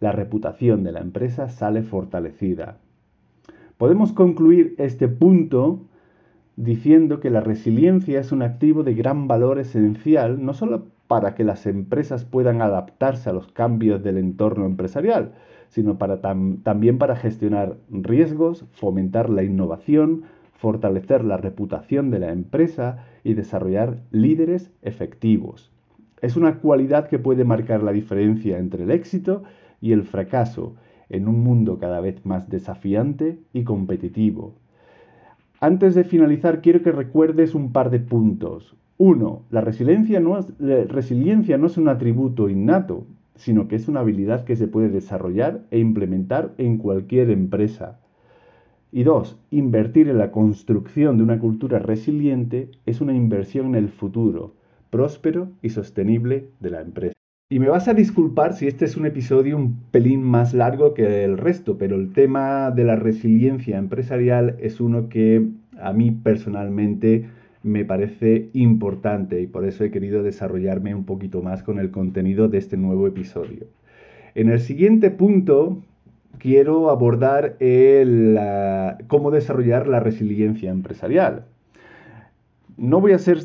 La 0.00 0.12
reputación 0.12 0.82
de 0.84 0.92
la 0.92 1.00
empresa 1.00 1.48
sale 1.48 1.82
fortalecida. 1.82 2.78
Podemos 3.78 4.12
concluir 4.12 4.74
este 4.76 5.08
punto 5.08 5.80
diciendo 6.56 7.20
que 7.20 7.30
la 7.30 7.40
resiliencia 7.40 8.20
es 8.20 8.32
un 8.32 8.42
activo 8.42 8.82
de 8.82 8.94
gran 8.94 9.26
valor 9.26 9.58
esencial 9.58 10.44
no 10.44 10.54
solo 10.54 10.86
para 11.06 11.34
que 11.34 11.44
las 11.44 11.66
empresas 11.66 12.24
puedan 12.24 12.62
adaptarse 12.62 13.28
a 13.30 13.32
los 13.32 13.48
cambios 13.52 14.02
del 14.02 14.18
entorno 14.18 14.64
empresarial, 14.66 15.32
sino 15.68 15.98
para 15.98 16.20
también 16.20 16.98
para 16.98 17.16
gestionar 17.16 17.76
riesgos, 17.90 18.64
fomentar 18.72 19.28
la 19.28 19.42
innovación, 19.42 20.22
fortalecer 20.54 21.24
la 21.24 21.36
reputación 21.36 22.10
de 22.10 22.20
la 22.20 22.32
empresa 22.32 23.04
y 23.22 23.34
desarrollar 23.34 23.98
líderes 24.10 24.70
efectivos. 24.82 25.70
Es 26.22 26.36
una 26.36 26.58
cualidad 26.60 27.08
que 27.08 27.18
puede 27.18 27.44
marcar 27.44 27.82
la 27.82 27.92
diferencia 27.92 28.58
entre 28.58 28.84
el 28.84 28.90
éxito 28.90 29.42
y 29.80 29.92
el 29.92 30.04
fracaso 30.04 30.74
en 31.10 31.28
un 31.28 31.42
mundo 31.42 31.78
cada 31.78 32.00
vez 32.00 32.24
más 32.24 32.48
desafiante 32.48 33.38
y 33.52 33.64
competitivo. 33.64 34.54
Antes 35.60 35.94
de 35.94 36.04
finalizar, 36.04 36.60
quiero 36.60 36.82
que 36.82 36.92
recuerdes 36.92 37.54
un 37.54 37.72
par 37.72 37.90
de 37.90 38.00
puntos. 38.00 38.76
Uno, 38.98 39.42
la 39.50 39.60
resiliencia 39.60 40.20
no 40.20 40.38
es, 40.38 40.52
resiliencia 40.88 41.58
no 41.58 41.66
es 41.66 41.76
un 41.76 41.88
atributo 41.88 42.48
innato, 42.48 43.06
sino 43.34 43.66
que 43.66 43.76
es 43.76 43.88
una 43.88 44.00
habilidad 44.00 44.44
que 44.44 44.56
se 44.56 44.68
puede 44.68 44.88
desarrollar 44.88 45.62
e 45.70 45.78
implementar 45.78 46.54
en 46.58 46.78
cualquier 46.78 47.30
empresa. 47.30 47.98
Y 48.92 49.02
dos, 49.02 49.40
invertir 49.50 50.08
en 50.08 50.18
la 50.18 50.30
construcción 50.30 51.16
de 51.16 51.24
una 51.24 51.40
cultura 51.40 51.78
resiliente 51.80 52.70
es 52.86 53.00
una 53.00 53.14
inversión 53.14 53.66
en 53.68 53.74
el 53.74 53.88
futuro, 53.88 54.54
próspero 54.90 55.48
y 55.62 55.70
sostenible 55.70 56.50
de 56.60 56.70
la 56.70 56.80
empresa. 56.80 57.13
Y 57.50 57.58
me 57.58 57.68
vas 57.68 57.88
a 57.88 57.94
disculpar 57.94 58.54
si 58.54 58.66
este 58.66 58.86
es 58.86 58.96
un 58.96 59.04
episodio 59.04 59.58
un 59.58 59.78
pelín 59.90 60.22
más 60.22 60.54
largo 60.54 60.94
que 60.94 61.24
el 61.24 61.36
resto, 61.36 61.76
pero 61.76 61.94
el 61.94 62.14
tema 62.14 62.70
de 62.70 62.84
la 62.84 62.96
resiliencia 62.96 63.76
empresarial 63.76 64.56
es 64.60 64.80
uno 64.80 65.10
que 65.10 65.46
a 65.78 65.92
mí 65.92 66.10
personalmente 66.10 67.28
me 67.62 67.84
parece 67.84 68.48
importante 68.54 69.42
y 69.42 69.46
por 69.46 69.66
eso 69.66 69.84
he 69.84 69.90
querido 69.90 70.22
desarrollarme 70.22 70.94
un 70.94 71.04
poquito 71.04 71.42
más 71.42 71.62
con 71.62 71.78
el 71.78 71.90
contenido 71.90 72.48
de 72.48 72.56
este 72.58 72.78
nuevo 72.78 73.06
episodio. 73.06 73.66
En 74.34 74.48
el 74.48 74.60
siguiente 74.60 75.10
punto 75.10 75.82
quiero 76.38 76.88
abordar 76.88 77.56
el, 77.60 78.38
cómo 79.06 79.30
desarrollar 79.30 79.86
la 79.86 80.00
resiliencia 80.00 80.70
empresarial. 80.70 81.44
No 82.76 83.00
voy 83.00 83.12
a 83.12 83.18
ser, 83.18 83.38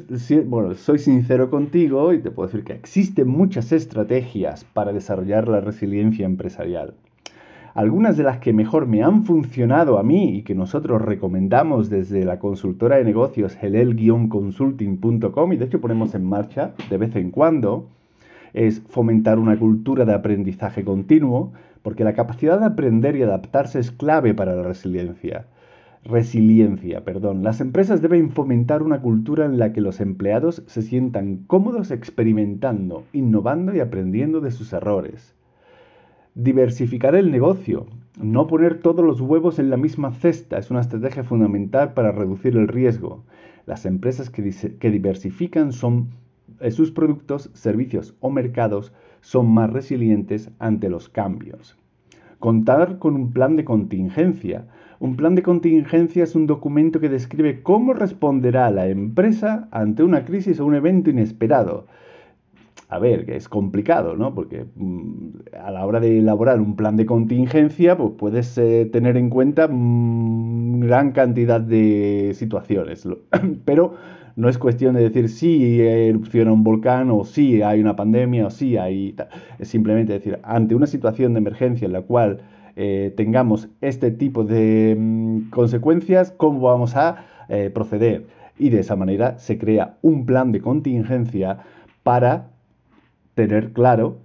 bueno, 0.46 0.74
soy 0.74 0.98
sincero 1.00 1.50
contigo 1.50 2.14
y 2.14 2.20
te 2.20 2.32
puedo 2.32 2.48
decir 2.48 2.64
que 2.64 2.74
existen 2.74 3.28
muchas 3.28 3.72
estrategias 3.72 4.64
para 4.64 4.92
desarrollar 4.92 5.48
la 5.48 5.62
resiliencia 5.62 6.26
empresarial. 6.26 6.96
Algunas 7.76 8.18
de 8.18 8.24
las 8.24 8.40
que 8.40 8.54
mejor 8.54 8.88
me 8.88 9.04
han 9.04 9.24
funcionado 9.26 10.00
a 10.00 10.04
mí 10.04 10.38
y 10.38 10.42
que 10.42 10.56
nosotros 10.56 11.02
recomendamos 11.02 11.90
desde 11.90 12.26
la 12.26 12.40
consultora 12.40 12.98
de 12.98 13.04
negocios 13.04 13.56
helel-consulting.com 13.62 15.54
y 15.54 15.58
de 15.58 15.66
hecho 15.66 15.80
ponemos 15.80 16.16
en 16.16 16.26
marcha 16.26 16.74
de 16.90 16.98
vez 16.98 17.16
en 17.16 17.30
cuando, 17.30 17.88
es 18.54 18.82
fomentar 18.90 19.38
una 19.38 19.60
cultura 19.60 20.06
de 20.06 20.14
aprendizaje 20.14 20.84
continuo, 20.84 21.54
porque 21.84 22.04
la 22.04 22.14
capacidad 22.14 22.60
de 22.60 22.66
aprender 22.66 23.16
y 23.16 23.22
adaptarse 23.22 23.80
es 23.80 23.92
clave 23.92 24.34
para 24.34 24.56
la 24.56 24.64
resiliencia 24.64 25.46
resiliencia, 26.04 27.04
perdón. 27.04 27.44
Las 27.44 27.62
empresas 27.62 28.02
deben 28.02 28.32
fomentar 28.32 28.84
una 28.84 29.02
cultura 29.02 29.46
en 29.46 29.60
la 29.60 29.74
que 29.74 29.82
los 29.82 30.00
empleados 30.00 30.64
se 30.66 30.82
sientan 30.82 31.44
cómodos 31.48 31.92
experimentando, 31.92 33.04
innovando 33.14 33.76
y 33.76 33.80
aprendiendo 33.80 34.42
de 34.42 34.52
sus 34.52 34.74
errores. 34.74 35.36
Diversificar 36.36 37.16
el 37.16 37.32
negocio. 37.32 37.88
No 38.22 38.48
poner 38.48 38.80
todos 38.80 39.06
los 39.06 39.22
huevos 39.22 39.60
en 39.60 39.70
la 39.70 39.78
misma 39.78 40.12
cesta 40.12 40.58
es 40.58 40.72
una 40.72 40.82
estrategia 40.82 41.24
fundamental 41.24 41.94
para 41.94 42.12
reducir 42.12 42.56
el 42.56 42.68
riesgo. 42.68 43.24
Las 43.66 43.86
empresas 43.86 44.30
que, 44.30 44.42
diversifican 44.42 45.72
eh, 46.60 46.72
sus 46.72 46.92
productos, 46.92 47.50
servicios 47.54 48.16
o 48.20 48.30
mercados 48.30 48.94
son 49.22 49.50
más 49.52 49.72
resilientes 49.72 50.50
ante 50.60 50.90
los 50.90 51.10
cambios. 51.10 51.78
Contar 52.40 53.00
con 53.00 53.16
un 53.16 53.32
plan 53.34 53.58
de 53.58 53.66
contingencia. 53.66 54.66
Un 55.00 55.16
plan 55.16 55.34
de 55.34 55.44
contingencia 55.44 56.26
es 56.26 56.36
un 56.36 56.46
documento 56.46 57.00
que 57.00 57.08
describe 57.08 57.64
cómo 57.64 57.94
responderá 57.94 58.70
la 58.70 58.88
empresa 58.88 59.70
ante 59.72 60.04
una 60.04 60.26
crisis 60.26 60.60
o 60.60 60.66
un 60.66 60.76
evento 60.76 61.10
inesperado. 61.10 61.88
A 62.90 63.00
ver, 63.00 63.26
que 63.26 63.38
es 63.38 63.48
complicado, 63.48 64.18
¿no? 64.18 64.34
Porque 64.34 64.66
mm, 64.76 65.30
a 65.64 65.72
la 65.72 65.86
hora 65.86 66.02
de 66.02 66.18
elaborar 66.20 66.60
un 66.60 66.76
plan 66.76 66.98
de 66.98 67.06
contingencia, 67.06 67.96
pues 67.98 68.12
puedes 68.18 68.58
eh, 68.58 68.90
tener 68.92 69.16
en 69.16 69.30
cuenta 69.30 69.70
mm, 69.70 70.82
gran 70.82 71.12
cantidad 71.14 71.62
de 71.62 72.32
situaciones. 72.34 73.08
Pero 73.66 73.94
no 74.36 74.50
es 74.50 74.58
cuestión 74.58 74.96
de 74.96 75.04
decir 75.04 75.30
si 75.30 75.80
erupciona 75.82 76.52
un 76.52 76.64
volcán 76.64 77.10
o 77.12 77.24
si 77.24 77.62
hay 77.62 77.80
una 77.80 77.96
pandemia 77.96 78.48
o 78.48 78.50
si 78.50 78.76
hay... 78.76 79.16
Es 79.60 79.70
simplemente 79.70 80.12
decir, 80.12 80.40
ante 80.44 80.76
una 80.76 80.88
situación 80.88 81.34
de 81.34 81.40
emergencia 81.40 81.86
en 81.86 81.94
la 81.94 82.02
cual 82.02 82.42
eh, 82.82 83.14
tengamos 83.18 83.68
este 83.82 84.10
tipo 84.10 84.46
de 84.46 84.96
mm, 84.98 85.50
consecuencias, 85.50 86.32
cómo 86.32 86.62
vamos 86.62 86.96
a 86.96 87.26
eh, 87.50 87.70
proceder. 87.74 88.28
Y 88.58 88.70
de 88.70 88.80
esa 88.80 88.96
manera 88.96 89.38
se 89.38 89.58
crea 89.58 89.98
un 90.02 90.26
plan 90.26 90.54
de 90.54 90.62
contingencia 90.62 91.58
para 92.04 92.52
tener 93.36 93.74
claro 93.74 94.20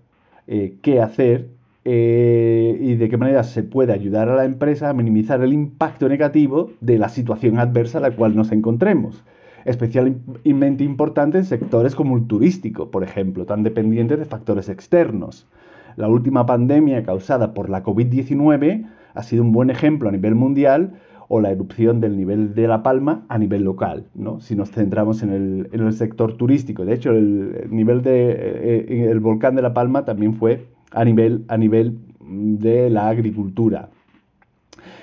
eh, 0.47 0.77
qué 0.83 1.01
hacer 1.01 1.49
y 1.85 2.95
de 2.95 3.09
qué 3.11 3.17
manera 3.19 3.43
se 3.43 3.63
puede 3.63 3.93
ayudar 3.93 4.29
a 4.31 4.37
la 4.37 4.45
empresa 4.45 4.89
a 4.89 4.95
minimizar 4.95 5.43
el 5.43 5.53
impacto 5.53 6.09
negativo 6.09 6.71
de 6.81 6.97
la 6.99 7.11
situación 7.11 7.59
adversa 7.59 7.99
a 7.99 8.03
la 8.03 8.13
cual 8.13 8.37
nos 8.37 8.53
encontremos. 8.53 9.23
Especialmente 9.65 10.85
importante 10.85 11.39
en 11.39 11.45
sectores 11.45 11.95
como 11.95 12.17
el 12.17 12.27
turístico, 12.27 12.91
por 12.91 13.03
ejemplo, 13.03 13.47
tan 13.47 13.65
dependientes 13.65 14.19
de 14.19 14.25
factores 14.25 14.69
externos. 14.69 15.47
La 15.97 16.09
última 16.09 16.47
pandemia 16.47 17.03
causada 17.05 17.55
por 17.55 17.71
la 17.71 17.83
COVID-19 17.83 18.87
ha 19.15 19.23
sido 19.23 19.43
un 19.43 19.53
buen 19.53 19.71
ejemplo 19.71 20.09
a 20.09 20.13
nivel 20.13 20.35
mundial 20.35 20.95
o 21.29 21.41
la 21.41 21.51
erupción 21.51 22.01
del 22.01 22.17
nivel 22.17 22.55
de 22.55 22.69
La 22.69 22.83
Palma 22.83 23.25
a 23.29 23.39
nivel 23.39 23.63
local, 23.63 24.07
¿no? 24.15 24.41
si 24.41 24.57
nos 24.57 24.71
centramos 24.71 25.23
en 25.23 25.69
el, 25.73 25.93
sector 25.93 26.37
turístico. 26.37 26.85
De 26.85 26.95
hecho, 26.95 27.13
el 27.13 27.69
nivel 27.71 28.03
de, 28.03 29.11
eh, 29.11 29.19
volcán 29.21 29.55
de 29.55 29.63
La 29.63 29.73
Palma 29.73 30.05
también 30.05 30.35
fue 30.35 30.67
a 30.91 31.05
nivel, 31.05 31.45
a 31.49 31.57
nivel 31.57 31.99
de 32.21 32.91
la 32.91 33.09
agricultura. 33.09 33.91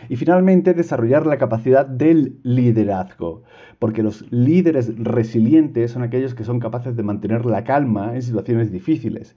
Y 0.10 0.16
finalmente, 0.16 0.74
desarrollar 0.74 1.26
la 1.26 1.38
capacidad 1.38 1.86
del 1.86 2.36
liderazgo, 2.44 3.44
porque 3.80 4.04
los 4.04 4.30
líderes 4.32 4.94
resilientes 4.98 5.92
son 5.92 6.04
aquellos 6.04 6.36
que 6.36 6.44
son 6.44 6.60
capaces 6.60 6.96
de 6.96 7.04
mantener 7.04 7.46
la 7.46 7.64
calma 7.64 8.14
en 8.16 8.22
situaciones 8.22 8.72
difíciles 8.72 9.36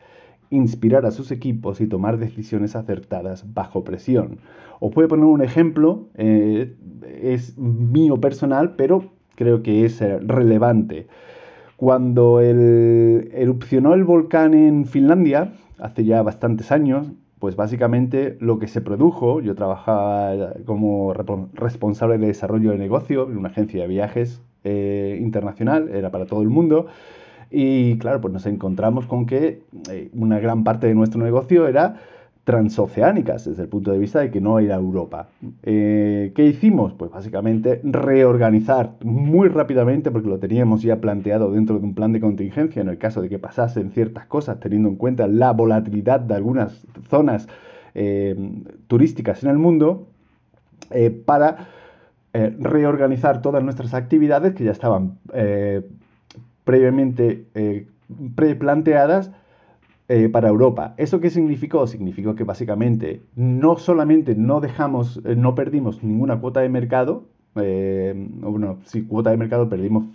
inspirar 0.54 1.06
a 1.06 1.10
sus 1.10 1.30
equipos 1.30 1.80
y 1.80 1.86
tomar 1.86 2.18
decisiones 2.18 2.76
acertadas 2.76 3.52
bajo 3.52 3.84
presión. 3.84 4.38
Os 4.80 4.92
puedo 4.92 5.08
poner 5.08 5.24
un 5.24 5.42
ejemplo, 5.42 6.08
eh, 6.14 6.74
es 7.22 7.56
mío 7.58 8.20
personal, 8.20 8.74
pero 8.76 9.12
creo 9.34 9.62
que 9.62 9.84
es 9.84 10.00
eh, 10.00 10.18
relevante. 10.20 11.06
Cuando 11.76 12.40
erupcionó 12.40 13.94
el 13.94 14.04
volcán 14.04 14.54
en 14.54 14.86
Finlandia, 14.86 15.52
hace 15.78 16.04
ya 16.04 16.22
bastantes 16.22 16.70
años, 16.70 17.10
pues 17.40 17.56
básicamente 17.56 18.38
lo 18.40 18.58
que 18.58 18.68
se 18.68 18.80
produjo, 18.80 19.40
yo 19.40 19.54
trabajaba 19.54 20.54
como 20.64 21.12
responsable 21.12 22.16
de 22.16 22.28
desarrollo 22.28 22.70
de 22.70 22.78
negocio 22.78 23.28
en 23.28 23.36
una 23.36 23.48
agencia 23.50 23.82
de 23.82 23.88
viajes 23.88 24.40
eh, 24.62 25.18
internacional, 25.20 25.90
era 25.92 26.10
para 26.10 26.24
todo 26.24 26.40
el 26.40 26.48
mundo, 26.48 26.86
y 27.56 27.98
claro, 27.98 28.20
pues 28.20 28.34
nos 28.34 28.46
encontramos 28.46 29.06
con 29.06 29.26
que 29.26 29.62
eh, 29.88 30.10
una 30.12 30.40
gran 30.40 30.64
parte 30.64 30.88
de 30.88 30.94
nuestro 30.94 31.22
negocio 31.22 31.68
era 31.68 32.00
transoceánicas, 32.42 33.44
desde 33.44 33.62
el 33.62 33.68
punto 33.68 33.92
de 33.92 33.98
vista 33.98 34.18
de 34.20 34.32
que 34.32 34.40
no 34.40 34.58
era 34.58 34.74
Europa. 34.74 35.28
Eh, 35.62 36.32
¿Qué 36.34 36.46
hicimos? 36.46 36.92
Pues 36.94 37.12
básicamente 37.12 37.80
reorganizar 37.84 38.94
muy 39.04 39.48
rápidamente, 39.48 40.10
porque 40.10 40.28
lo 40.28 40.40
teníamos 40.40 40.82
ya 40.82 41.00
planteado 41.00 41.52
dentro 41.52 41.78
de 41.78 41.84
un 41.84 41.94
plan 41.94 42.12
de 42.12 42.20
contingencia, 42.20 42.82
en 42.82 42.88
el 42.88 42.98
caso 42.98 43.22
de 43.22 43.28
que 43.28 43.38
pasasen 43.38 43.92
ciertas 43.92 44.26
cosas, 44.26 44.58
teniendo 44.58 44.88
en 44.88 44.96
cuenta 44.96 45.28
la 45.28 45.52
volatilidad 45.52 46.18
de 46.18 46.34
algunas 46.34 46.84
zonas 47.08 47.46
eh, 47.94 48.34
turísticas 48.88 49.44
en 49.44 49.50
el 49.50 49.58
mundo, 49.58 50.08
para 51.24 51.68
reorganizar 52.32 53.40
todas 53.40 53.64
nuestras 53.64 53.94
actividades 53.94 54.54
que 54.54 54.64
ya 54.64 54.72
estaban 54.72 55.18
previamente 56.64 57.46
eh, 57.54 57.86
preplanteadas 58.34 59.30
eh, 60.08 60.28
para 60.28 60.48
Europa. 60.48 60.94
¿Eso 60.96 61.20
qué 61.20 61.30
significó? 61.30 61.86
Significó 61.86 62.34
que 62.34 62.44
básicamente 62.44 63.22
no 63.36 63.76
solamente 63.76 64.34
no 64.34 64.60
dejamos, 64.60 65.20
eh, 65.24 65.36
no 65.36 65.54
perdimos 65.54 66.02
ninguna 66.02 66.40
cuota 66.40 66.60
de 66.60 66.68
mercado, 66.68 67.24
bueno, 67.54 68.78
sí, 68.84 69.04
cuota 69.04 69.30
de 69.30 69.36
mercado 69.36 69.68
perdimos 69.68 70.06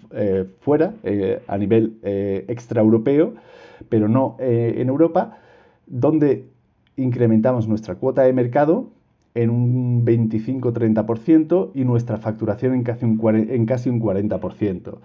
fuera 0.59 0.93
a 1.47 1.57
nivel 1.57 1.97
extraeuropeo, 2.49 3.35
pero 3.87 4.09
no 4.09 4.35
en 4.39 4.89
Europa, 4.89 5.37
donde 5.87 6.49
incrementamos 6.97 7.69
nuestra 7.69 7.95
cuota 7.95 8.23
de 8.23 8.33
mercado 8.33 8.89
en 9.35 9.51
un 9.51 10.05
25-30% 10.05 11.71
y 11.73 11.85
nuestra 11.85 12.17
facturación 12.17 12.73
en 12.73 12.83
casi 12.83 13.05
un 13.05 14.01
40%. 14.01 14.97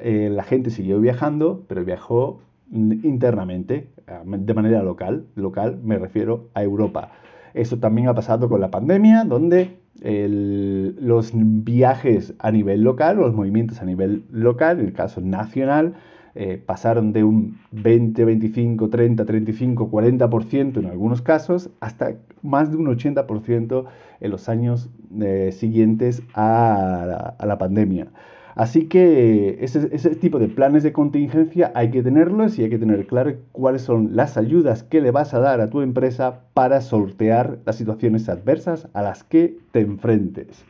Eh, 0.00 0.28
la 0.30 0.44
gente 0.44 0.70
siguió 0.70 1.00
viajando, 1.00 1.64
pero 1.68 1.84
viajó 1.84 2.40
internamente, 2.70 3.88
de 4.24 4.54
manera 4.54 4.82
local. 4.82 5.26
Local 5.34 5.78
me 5.82 5.98
refiero 5.98 6.48
a 6.54 6.62
Europa. 6.62 7.12
Eso 7.54 7.78
también 7.78 8.08
ha 8.08 8.14
pasado 8.14 8.48
con 8.48 8.60
la 8.60 8.70
pandemia, 8.70 9.24
donde 9.24 9.78
los 10.02 11.30
viajes 11.34 12.34
a 12.38 12.50
nivel 12.50 12.82
local, 12.82 13.16
los 13.16 13.34
movimientos 13.34 13.80
a 13.80 13.84
nivel 13.84 14.24
local, 14.30 14.80
en 14.80 14.86
el 14.86 14.92
caso 14.92 15.20
nacional, 15.20 15.94
eh, 16.38 16.62
pasaron 16.64 17.14
de 17.14 17.24
un 17.24 17.58
20, 17.72 18.26
25, 18.26 18.90
30, 18.90 19.24
35, 19.24 19.90
40% 19.90 20.80
en 20.80 20.86
algunos 20.86 21.22
casos, 21.22 21.70
hasta 21.80 22.16
más 22.42 22.70
de 22.70 22.76
un 22.76 22.88
80% 22.88 23.86
en 24.20 24.30
los 24.30 24.50
años 24.50 24.90
eh, 25.18 25.50
siguientes 25.52 26.22
a 26.34 27.36
la 27.42 27.56
pandemia. 27.56 28.08
Así 28.56 28.86
que 28.86 29.58
ese, 29.60 30.16
tipo 30.16 30.38
de 30.38 30.48
planes 30.48 30.82
de 30.82 30.94
contingencia 30.94 31.72
hay 31.74 31.90
que 31.90 32.02
tenerlos 32.02 32.58
y 32.58 32.62
hay 32.62 32.70
que 32.70 32.78
tener 32.78 33.06
claro 33.06 33.34
cuáles 33.52 33.82
son 33.82 34.16
las 34.16 34.38
ayudas 34.38 34.82
que 34.82 35.02
le 35.02 35.10
vas 35.10 35.34
a 35.34 35.40
dar 35.40 35.60
a 35.60 35.68
tu 35.68 35.82
empresa 35.82 36.40
para 36.54 36.80
sortear 36.80 37.58
las 37.66 37.76
situaciones 37.76 38.30
adversas 38.30 38.88
a 38.94 39.02
las 39.02 39.24
que 39.24 39.58
te 39.72 39.80
enfrentes. 39.80 40.64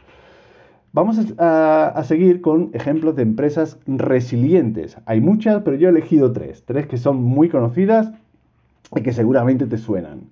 Vamos 0.92 1.16
a, 1.38 2.03
seguir 2.05 2.40
con 2.40 2.70
ejemplos 2.72 3.14
de 3.14 3.22
empresas 3.22 3.79
resilientes. 3.87 4.96
Hay 5.07 5.20
muchas, 5.20 5.62
pero 5.62 5.77
yo 5.77 5.87
he 5.87 5.92
elegido 5.92 6.33
tres. 6.33 6.64
Tres 6.66 6.88
que 6.88 6.96
son 6.96 7.22
muy 7.22 7.49
conocidas 7.49 8.11
y 8.96 9.03
que 9.03 9.12
seguramente 9.12 9.66
te 9.66 9.79
suenan. 9.79 10.22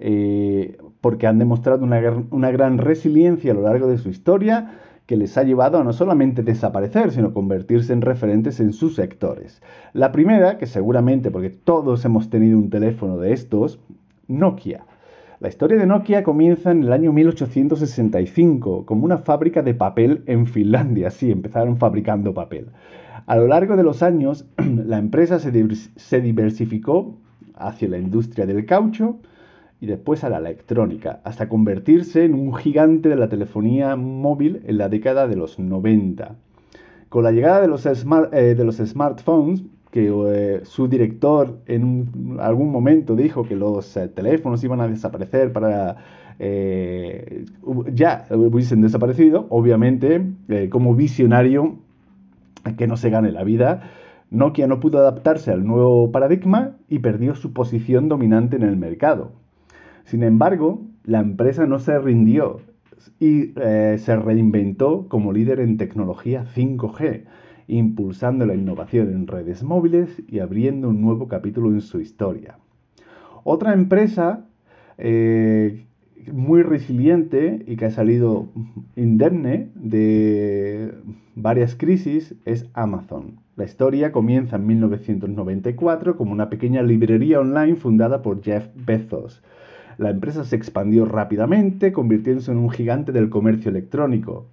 Eh, 0.00 0.76
porque 1.00 1.28
han 1.28 1.38
demostrado 1.38 1.84
una 1.84 2.50
gran 2.50 2.78
resiliencia 2.78 3.52
a 3.52 3.54
lo 3.54 3.62
largo 3.62 3.86
de 3.86 3.98
su 3.98 4.08
historia 4.08 4.72
que 5.06 5.16
les 5.16 5.38
ha 5.38 5.44
llevado 5.44 5.78
a 5.78 5.84
no 5.84 5.92
solamente 5.92 6.42
desaparecer, 6.42 7.12
sino 7.12 7.32
convertirse 7.32 7.92
en 7.92 8.02
referentes 8.02 8.60
en 8.60 8.72
sus 8.72 8.96
sectores. 8.96 9.62
La 9.92 10.12
primera, 10.12 10.58
que 10.58 10.66
seguramente 10.66 11.30
porque 11.30 11.50
todos 11.50 12.04
hemos 12.04 12.28
tenido 12.28 12.58
un 12.58 12.70
teléfono 12.70 13.16
de 13.18 13.32
estos, 13.32 13.78
Nokia. 14.28 14.84
La 15.38 15.48
historia 15.48 15.76
de 15.76 15.86
Nokia 15.86 16.24
comienza 16.24 16.70
en 16.70 16.82
el 16.82 16.92
año 16.92 17.12
1865 17.12 18.86
como 18.86 19.04
una 19.04 19.18
fábrica 19.18 19.62
de 19.62 19.74
papel 19.74 20.22
en 20.26 20.46
Finlandia. 20.46 21.10
Sí, 21.10 21.30
empezaron 21.30 21.76
fabricando 21.76 22.34
papel. 22.34 22.68
A 23.26 23.36
lo 23.36 23.46
largo 23.46 23.76
de 23.76 23.82
los 23.82 24.02
años, 24.02 24.46
la 24.56 24.98
empresa 24.98 25.38
se, 25.38 26.20
diversificó 26.20 27.16
hacia 27.54 27.88
la 27.88 27.98
industria 27.98 28.46
del 28.46 28.64
caucho 28.66 29.18
y 29.80 29.86
después 29.86 30.24
a 30.24 30.30
la 30.30 30.38
electrónica, 30.38 31.20
hasta 31.24 31.48
convertirse 31.48 32.24
en 32.24 32.34
un 32.34 32.54
gigante 32.54 33.08
de 33.08 33.16
la 33.16 33.28
telefonía 33.28 33.94
móvil 33.96 34.62
en 34.66 34.78
la 34.78 34.88
década 34.88 35.28
de 35.28 35.36
los 35.36 35.58
90. 35.58 36.36
Con 37.08 37.24
la 37.24 37.32
llegada 37.32 37.60
de 37.60 37.68
los, 37.68 37.86
eh, 37.86 38.54
de 38.54 38.64
los 38.64 38.76
smartphones, 38.76 39.62
que 39.90 40.10
eh, 40.10 40.60
su 40.64 40.88
director 40.88 41.58
en 41.66 42.36
algún 42.40 42.70
momento 42.70 43.14
dijo 43.16 43.44
que 43.44 43.56
los 43.56 43.96
eh, 43.96 44.08
teléfonos 44.08 44.62
iban 44.64 44.80
a 44.80 44.88
desaparecer 44.88 45.52
para 45.52 45.96
ya 47.94 48.26
hubiesen 48.28 48.82
desaparecido, 48.82 49.46
obviamente 49.48 50.22
como 50.68 50.94
visionario 50.94 51.78
que 52.76 52.86
no 52.86 52.98
se 52.98 53.08
gane 53.08 53.32
la 53.32 53.42
vida, 53.42 53.90
Nokia 54.30 54.66
no 54.66 54.78
pudo 54.78 54.98
adaptarse 54.98 55.50
al 55.50 55.64
nuevo 55.64 56.12
paradigma 56.12 56.76
y 56.90 56.98
perdió 56.98 57.34
su 57.36 57.54
posición 57.54 58.10
dominante 58.10 58.56
en 58.56 58.64
el 58.64 58.76
mercado. 58.76 59.32
Sin 60.06 60.22
embargo, 60.22 60.86
la 61.04 61.20
empresa 61.20 61.66
no 61.66 61.78
se 61.78 61.98
rindió 61.98 62.60
y 63.20 63.52
se 63.52 64.16
reinventó 64.16 65.06
como 65.08 65.32
líder 65.32 65.60
en 65.60 65.76
tecnología 65.76 66.44
5G 66.54 67.24
impulsando 67.68 68.46
la 68.46 68.54
innovación 68.54 69.12
en 69.12 69.26
redes 69.26 69.62
móviles 69.62 70.22
y 70.28 70.38
abriendo 70.38 70.88
un 70.88 71.00
nuevo 71.00 71.28
capítulo 71.28 71.70
en 71.70 71.80
su 71.80 72.00
historia. 72.00 72.58
Otra 73.44 73.74
empresa 73.74 74.46
eh, 74.98 75.86
muy 76.32 76.62
resiliente 76.62 77.64
y 77.66 77.76
que 77.76 77.86
ha 77.86 77.90
salido 77.90 78.48
indemne 78.94 79.70
de 79.74 80.94
varias 81.34 81.74
crisis 81.74 82.34
es 82.44 82.68
Amazon. 82.74 83.40
La 83.56 83.64
historia 83.64 84.12
comienza 84.12 84.56
en 84.56 84.66
1994 84.66 86.16
como 86.16 86.32
una 86.32 86.50
pequeña 86.50 86.82
librería 86.82 87.40
online 87.40 87.76
fundada 87.76 88.22
por 88.22 88.42
Jeff 88.42 88.68
Bezos. 88.74 89.42
La 89.98 90.10
empresa 90.10 90.44
se 90.44 90.56
expandió 90.56 91.04
rápidamente, 91.04 91.92
convirtiéndose 91.92 92.52
en 92.52 92.58
un 92.58 92.70
gigante 92.70 93.12
del 93.12 93.30
comercio 93.30 93.70
electrónico. 93.70 94.46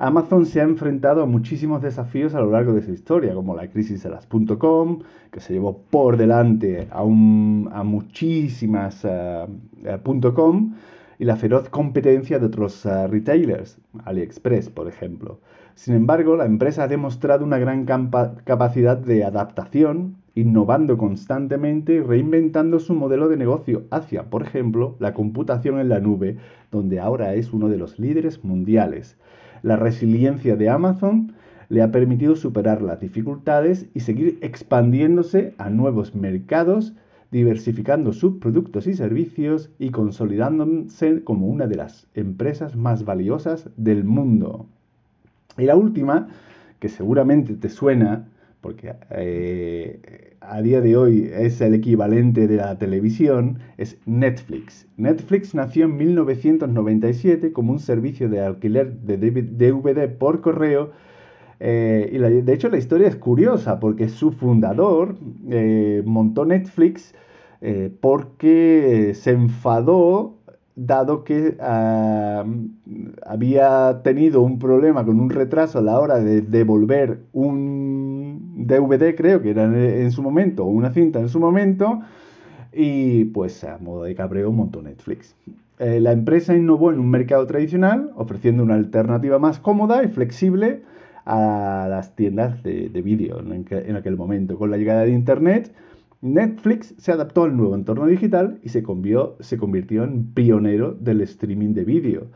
Amazon 0.00 0.46
se 0.46 0.60
ha 0.60 0.64
enfrentado 0.64 1.22
a 1.22 1.26
muchísimos 1.26 1.82
desafíos 1.82 2.34
a 2.34 2.40
lo 2.40 2.50
largo 2.50 2.72
de 2.72 2.80
su 2.80 2.90
historia, 2.90 3.34
como 3.34 3.54
la 3.54 3.68
crisis 3.68 4.02
de 4.02 4.08
las 4.08 4.26
.com, 4.58 5.00
que 5.30 5.40
se 5.40 5.52
llevó 5.52 5.82
por 5.90 6.16
delante 6.16 6.88
a, 6.90 7.04
muchísimas 7.04 9.04
eh, 9.04 9.46
eh, 9.84 9.98
.com, 10.34 10.74
y 11.18 11.26
la 11.26 11.36
feroz 11.36 11.68
competencia 11.68 12.38
de 12.38 12.46
otros 12.46 12.86
eh, 12.86 13.08
retailers, 13.08 13.78
AliExpress, 14.06 14.70
por 14.70 14.88
ejemplo. 14.88 15.38
Sin 15.74 15.94
embargo, 15.94 16.34
la 16.34 16.46
empresa 16.46 16.84
ha 16.84 16.88
demostrado 16.88 17.44
una 17.44 17.58
gran 17.58 17.84
capacidad 17.84 18.96
de 18.96 19.24
adaptación, 19.24 20.16
innovando 20.40 20.96
constantemente 20.98 21.94
y 21.94 22.00
reinventando 22.00 22.80
su 22.80 22.94
modelo 22.94 23.28
de 23.28 23.36
negocio 23.36 23.84
hacia, 23.90 24.24
por 24.30 24.42
ejemplo, 24.42 24.96
la 24.98 25.14
computación 25.14 25.78
en 25.78 25.88
la 25.88 26.00
nube, 26.00 26.36
donde 26.70 27.00
ahora 27.00 27.34
es 27.34 27.52
uno 27.52 27.68
de 27.68 27.78
los 27.78 27.98
líderes 27.98 28.42
mundiales. 28.44 29.16
La 29.62 29.76
resiliencia 29.76 30.56
de 30.56 30.68
Amazon 30.68 31.34
le 31.68 31.82
ha 31.82 31.92
permitido 31.92 32.34
superar 32.34 32.82
las 32.82 33.00
dificultades 33.00 33.86
y 33.94 34.00
seguir 34.00 34.38
expandiéndose 34.40 35.54
a 35.58 35.70
nuevos 35.70 36.14
mercados, 36.14 36.94
diversificando 37.30 38.12
sus 38.12 38.38
productos 38.38 38.86
y 38.88 38.94
servicios 38.94 39.70
y 39.78 39.90
consolidándose 39.90 41.22
como 41.22 41.46
una 41.46 41.68
de 41.68 41.76
las 41.76 42.08
empresas 42.14 42.74
más 42.74 43.04
valiosas 43.04 43.70
del 43.76 44.02
mundo. 44.04 44.66
Y 45.56 45.64
la 45.64 45.76
última, 45.76 46.28
que 46.80 46.88
seguramente 46.88 47.54
te 47.54 47.68
suena, 47.68 48.26
porque 48.60 48.94
eh, 49.10 50.36
a 50.40 50.60
día 50.60 50.80
de 50.80 50.96
hoy 50.96 51.30
es 51.32 51.60
el 51.60 51.74
equivalente 51.74 52.46
de 52.46 52.56
la 52.56 52.78
televisión, 52.78 53.58
es 53.78 53.98
Netflix. 54.06 54.86
Netflix 54.96 55.54
nació 55.54 55.86
en 55.86 55.96
1997 55.96 57.52
como 57.52 57.72
un 57.72 57.78
servicio 57.78 58.28
de 58.28 58.40
alquiler 58.40 58.92
de 58.92 59.16
DVD 59.16 60.08
por 60.08 60.40
correo. 60.40 60.90
Eh, 61.62 62.10
y 62.12 62.18
de 62.18 62.52
hecho 62.54 62.70
la 62.70 62.78
historia 62.78 63.08
es 63.08 63.16
curiosa 63.16 63.80
porque 63.80 64.08
su 64.08 64.32
fundador 64.32 65.16
eh, 65.50 66.02
montó 66.06 66.44
Netflix 66.44 67.14
porque 68.00 69.12
se 69.14 69.32
enfadó 69.32 70.40
dado 70.86 71.24
que 71.24 71.56
ah, 71.60 72.44
había 73.26 74.00
tenido 74.02 74.40
un 74.40 74.58
problema 74.58 75.04
con 75.04 75.20
un 75.20 75.28
retraso 75.28 75.78
a 75.78 75.82
la 75.82 75.98
hora 76.00 76.20
de 76.20 76.40
devolver 76.40 77.20
un 77.32 78.09
DVD, 78.56 79.14
creo 79.14 79.42
que 79.42 79.50
era 79.50 79.64
en 79.64 80.10
su 80.10 80.22
momento, 80.22 80.64
o 80.64 80.68
una 80.68 80.92
cinta 80.92 81.20
en 81.20 81.28
su 81.28 81.40
momento, 81.40 82.00
y 82.72 83.24
pues 83.26 83.64
a 83.64 83.78
modo 83.78 84.04
de 84.04 84.14
cabreo 84.14 84.52
montó 84.52 84.82
Netflix. 84.82 85.34
Eh, 85.78 86.00
la 86.00 86.12
empresa 86.12 86.54
innovó 86.54 86.92
en 86.92 86.98
un 86.98 87.10
mercado 87.10 87.46
tradicional, 87.46 88.12
ofreciendo 88.14 88.62
una 88.62 88.74
alternativa 88.74 89.38
más 89.38 89.58
cómoda 89.58 90.04
y 90.04 90.08
flexible 90.08 90.82
a 91.24 91.86
las 91.88 92.14
tiendas 92.16 92.62
de, 92.62 92.88
vídeo 93.02 93.40
en 93.40 93.96
aquel 93.96 94.16
momento. 94.16 94.58
Con 94.58 94.70
la 94.70 94.76
llegada 94.76 95.02
de 95.02 95.12
Internet, 95.12 95.72
Netflix 96.22 96.94
se 96.98 97.12
adaptó 97.12 97.44
al 97.44 97.56
nuevo 97.56 97.74
entorno 97.74 98.06
digital 98.06 98.58
y 98.62 98.68
se, 98.68 98.82
convirtió 98.82 100.04
en 100.04 100.34
pionero 100.34 100.92
del 100.92 101.22
streaming 101.22 101.72
de 101.72 101.84
vídeo. 101.84 102.26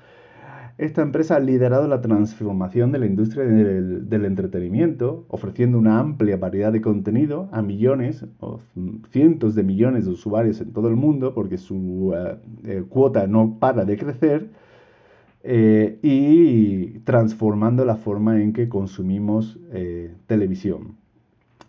Esta 0.76 1.02
empresa 1.02 1.36
ha 1.36 1.40
liderado 1.40 1.86
la 1.86 2.00
transformación 2.00 2.90
de 2.90 2.98
la 2.98 3.06
industria 3.06 3.44
del, 3.44 4.24
entretenimiento, 4.24 5.24
ofreciendo 5.28 5.78
una 5.78 6.00
amplia 6.00 6.36
variedad 6.36 6.72
de 6.72 6.80
contenido 6.80 7.48
a 7.52 7.62
millones 7.62 8.26
o 8.40 8.58
cientos 9.10 9.54
de 9.54 9.62
millones 9.62 10.06
de 10.06 10.10
usuarios 10.10 10.60
en 10.60 10.72
todo 10.72 10.88
el 10.88 10.96
mundo, 10.96 11.32
porque 11.32 11.58
su 11.58 12.12
eh, 12.16 12.36
eh, 12.64 12.84
cuota 12.88 13.28
no 13.28 13.56
para 13.60 13.84
de 13.84 13.96
crecer, 13.96 14.50
eh, 15.44 16.00
y 16.02 16.98
transformando 17.00 17.84
la 17.84 17.94
forma 17.94 18.40
en 18.42 18.52
que 18.52 18.68
consumimos 18.68 19.58
televisión. 20.26 20.96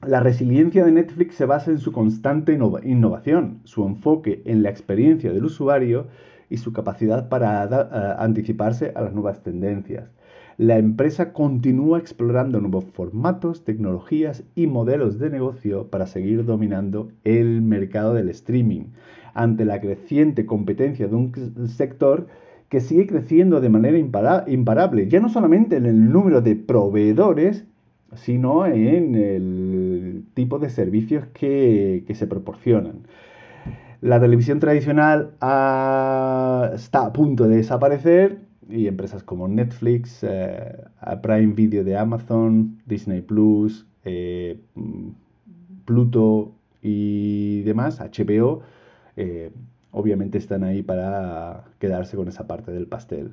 La 0.01 0.19
resiliencia 0.19 0.83
de 0.83 0.91
Netflix 0.91 1.35
se 1.35 1.45
basa 1.45 1.69
en 1.69 1.79
su 1.79 1.91
constante 1.91 2.57
innovación, 2.83 3.59
su 3.65 3.85
enfoque 3.85 4.41
en 4.45 4.63
la 4.63 4.69
experiencia 4.69 5.31
del 5.31 5.45
usuario 5.45 6.07
y 6.49 6.57
su 6.57 6.73
capacidad 6.73 7.29
para 7.29 7.63
eh, 7.65 8.15
anticiparse 8.19 8.91
a 8.95 9.01
las 9.01 9.13
nuevas 9.13 9.43
tendencias. 9.43 10.09
La 10.57 10.77
empresa 10.77 11.33
continúa 11.33 11.99
explorando 11.99 12.61
nuevos 12.61 12.85
formatos, 12.85 13.65
tecnologías 13.65 14.43
y 14.55 14.67
modelos 14.67 15.19
de 15.19 15.29
negocio 15.29 15.87
para 15.89 16.07
seguir 16.07 16.45
dominando 16.45 17.09
el 17.25 17.61
mercado 17.61 18.13
del 18.13 18.29
streaming, 18.29 18.85
ante 19.33 19.65
la 19.65 19.81
creciente 19.81 20.45
competencia 20.45 21.07
de 21.07 21.15
un 21.15 21.67
sector 21.67 22.27
que 22.69 22.79
sigue 22.79 23.07
creciendo 23.07 23.61
de 23.61 23.69
manera 23.69 23.97
imparable, 23.97 25.07
ya 25.07 25.19
no 25.19 25.29
solamente 25.29 25.75
en 25.75 25.85
el 25.85 26.11
número 26.11 26.41
de 26.41 26.55
proveedores, 26.55 27.65
sino 28.15 28.65
en 28.65 29.15
el 29.15 30.23
tipo 30.33 30.59
de 30.59 30.69
servicios 30.69 31.25
que, 31.33 32.03
se 32.13 32.27
proporcionan. 32.27 33.03
La 34.01 34.19
televisión 34.19 34.59
tradicional 34.59 35.31
está 35.35 37.05
a 37.05 37.13
punto 37.13 37.47
de 37.47 37.57
desaparecer 37.57 38.39
y 38.69 38.87
empresas 38.87 39.23
como 39.23 39.47
Netflix, 39.47 40.19
eh, 40.23 40.83
Prime 41.21 41.53
Video 41.53 41.83
de 41.83 41.97
Amazon, 41.97 42.81
Disney 42.85 43.21
Plus, 43.21 43.85
eh, 44.03 44.59
Pluto 45.85 46.53
y 46.81 47.61
demás, 47.61 47.99
HBO, 47.99 48.61
eh, 49.17 49.51
obviamente 49.91 50.37
están 50.37 50.63
ahí 50.63 50.81
para 50.81 51.63
quedarse 51.79 52.17
con 52.17 52.27
esa 52.27 52.47
parte 52.47 52.71
del 52.71 52.87
pastel. 52.87 53.31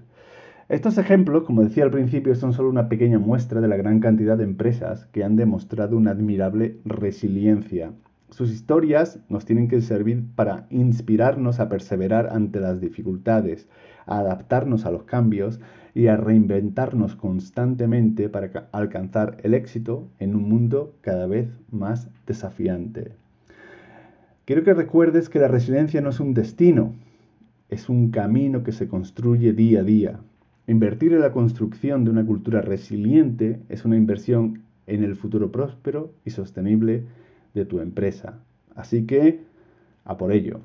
Estos 0.68 0.96
ejemplos, 0.96 1.44
como 1.44 1.62
decía 1.62 1.84
al 1.84 1.90
principio, 1.90 2.34
son 2.34 2.52
solo 2.52 2.70
una 2.70 2.88
pequeña 2.88 3.18
muestra 3.18 3.60
de 3.60 3.68
la 3.68 3.76
gran 3.76 4.00
cantidad 4.00 4.38
de 4.38 4.44
empresas 4.44 5.06
que 5.06 5.24
han 5.24 5.36
demostrado 5.36 5.96
una 5.96 6.12
admirable 6.12 6.78
resiliencia. 6.84 7.92
Sus 8.32 8.50
historias 8.50 9.20
nos 9.28 9.44
tienen 9.44 9.68
que 9.68 9.82
servir 9.82 10.24
para 10.34 10.66
inspirarnos 10.70 11.60
a 11.60 11.68
perseverar 11.68 12.30
ante 12.32 12.60
las 12.60 12.80
dificultades, 12.80 13.68
a 14.06 14.20
adaptarnos 14.20 14.86
a 14.86 14.90
los 14.90 15.02
cambios 15.02 15.60
y 15.94 16.06
a 16.06 16.16
reinventarnos 16.16 17.14
constantemente 17.14 18.30
para 18.30 18.70
alcanzar 18.72 19.36
el 19.42 19.52
éxito 19.52 20.08
en 20.18 20.34
un 20.34 20.48
mundo 20.48 20.94
cada 21.02 21.26
vez 21.26 21.50
más 21.70 22.08
desafiante. 22.26 23.12
Quiero 24.46 24.64
que 24.64 24.72
recuerdes 24.72 25.28
que 25.28 25.38
la 25.38 25.48
resiliencia 25.48 26.00
no 26.00 26.08
es 26.08 26.18
un 26.18 26.32
destino, 26.32 26.94
es 27.68 27.90
un 27.90 28.12
camino 28.12 28.62
que 28.62 28.72
se 28.72 28.88
construye 28.88 29.52
día 29.52 29.80
a 29.80 29.84
día. 29.84 30.20
Invertir 30.66 31.12
en 31.12 31.20
la 31.20 31.32
construcción 31.32 32.04
de 32.04 32.10
una 32.10 32.24
cultura 32.24 32.62
resiliente 32.62 33.60
es 33.68 33.84
una 33.84 33.96
inversión 33.96 34.62
en 34.86 35.04
el 35.04 35.16
futuro 35.16 35.52
próspero 35.52 36.14
y 36.24 36.30
sostenible 36.30 37.04
de 37.54 37.64
tu 37.64 37.80
empresa. 37.80 38.38
Así 38.74 39.06
que, 39.06 39.40
a 40.04 40.16
por 40.16 40.32
ello. 40.32 40.60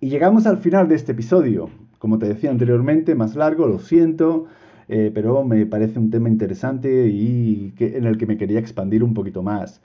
Y 0.00 0.08
llegamos 0.08 0.46
al 0.46 0.58
final 0.58 0.88
de 0.88 0.96
este 0.96 1.12
episodio. 1.12 1.70
Como 1.98 2.18
te 2.18 2.26
decía 2.26 2.50
anteriormente, 2.50 3.14
más 3.14 3.36
largo, 3.36 3.66
lo 3.66 3.78
siento, 3.78 4.46
eh, 4.88 5.10
pero 5.14 5.44
me 5.44 5.64
parece 5.66 5.98
un 5.98 6.10
tema 6.10 6.28
interesante 6.28 7.08
y 7.08 7.72
en 7.78 8.04
el 8.04 8.18
que 8.18 8.26
me 8.26 8.36
quería 8.36 8.58
expandir 8.58 9.02
un 9.02 9.14
poquito 9.14 9.42
más. 9.42 9.80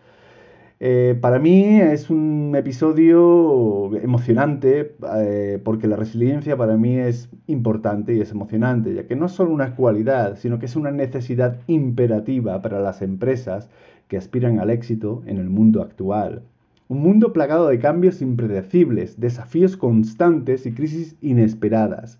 Eh, 0.81 1.17
para 1.19 1.39
mí 1.39 1.81
es 1.81 2.09
un 2.09 2.53
episodio 2.55 3.93
emocionante 3.97 4.95
eh, 5.17 5.59
porque 5.61 5.87
la 5.87 5.97
resiliencia 5.97 6.55
para 6.55 6.77
mí 6.77 6.97
es 6.97 7.29
importante 7.47 8.13
y 8.13 8.21
es 8.21 8.31
emocionante, 8.31 8.93
ya 8.93 9.05
que 9.05 9.17
no 9.17 9.25
es 9.25 9.33
solo 9.33 9.51
una 9.51 9.75
cualidad, 9.75 10.37
sino 10.37 10.57
que 10.57 10.67
es 10.67 10.77
una 10.77 10.91
necesidad 10.91 11.57
imperativa 11.67 12.61
para 12.61 12.79
las 12.79 13.01
empresas 13.01 13.69
que 14.09 14.17
aspiran 14.17 14.59
al 14.59 14.71
éxito 14.71 15.21
en 15.25 15.37
el 15.37 15.49
mundo 15.49 15.81
actual. 15.81 16.41
Un 16.89 17.01
mundo 17.01 17.31
plagado 17.31 17.67
de 17.69 17.79
cambios 17.79 18.21
impredecibles, 18.21 19.19
desafíos 19.19 19.77
constantes 19.77 20.65
y 20.65 20.73
crisis 20.73 21.15
inesperadas. 21.21 22.19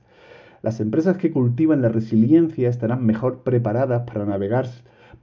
Las 0.62 0.80
empresas 0.80 1.18
que 1.18 1.32
cultivan 1.32 1.82
la 1.82 1.90
resiliencia 1.90 2.70
estarán 2.70 3.06
mejor 3.06 3.40
preparadas 3.40 4.04
para 4.04 4.26
navegar 4.26 4.68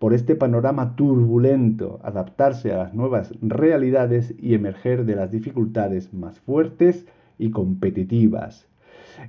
por 0.01 0.13
este 0.13 0.35
panorama 0.35 0.97
turbulento, 0.97 2.01
adaptarse 2.03 2.73
a 2.73 2.79
las 2.79 2.95
nuevas 2.95 3.33
realidades 3.41 4.35
y 4.37 4.55
emerger 4.55 5.05
de 5.05 5.15
las 5.15 5.31
dificultades 5.31 6.13
más 6.13 6.41
fuertes 6.41 7.07
y 7.39 7.51
competitivas. 7.51 8.67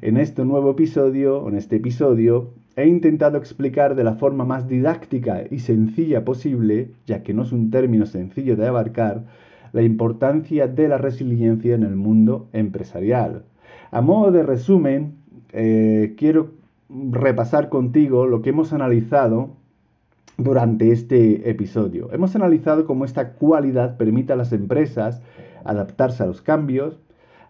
En 0.02 0.18
este 0.18 0.44
nuevo 0.44 0.72
episodio, 0.72 1.48
en 1.48 1.56
este 1.56 1.76
episodio, 1.78 2.54
he 2.78 2.86
intentado 2.86 3.38
explicar 3.40 3.96
de 3.96 4.04
la 4.04 4.14
forma 4.14 4.46
más 4.46 4.68
didáctica 4.68 5.44
y 5.50 5.60
sencilla 5.60 6.24
posible, 6.24 6.92
ya 7.08 7.24
que 7.24 7.34
no 7.34 7.42
es 7.42 7.52
un 7.52 7.72
término 7.72 8.06
sencillo 8.06 8.56
de 8.56 8.68
abarcar, 8.68 9.24
la 9.74 9.82
importancia 9.82 10.68
de 10.68 10.88
la 10.88 11.00
resiliencia 11.00 11.74
en 11.74 11.84
el 11.84 11.96
mundo 11.96 12.48
empresarial. 12.54 13.44
A 13.90 14.02
modo 14.02 14.32
de 14.32 14.44
resumen, 14.44 15.16
eh, 15.54 16.14
quiero 16.18 16.52
repasar 16.90 17.70
contigo 17.70 18.28
lo 18.28 18.44
que 18.44 18.52
hemos 18.52 18.72
analizado 18.74 19.50
durante 20.38 20.92
este 20.92 21.50
episodio. 21.50 22.10
Hemos 22.14 22.36
analizado 22.36 22.86
cómo 22.86 23.06
esta 23.06 23.34
cualidad 23.34 23.98
permite 23.98 24.34
a 24.34 24.36
las 24.36 24.54
empresas 24.54 25.22
adaptarse 25.66 26.22
a 26.22 26.28
los 26.28 26.44
cambios, 26.44 27.00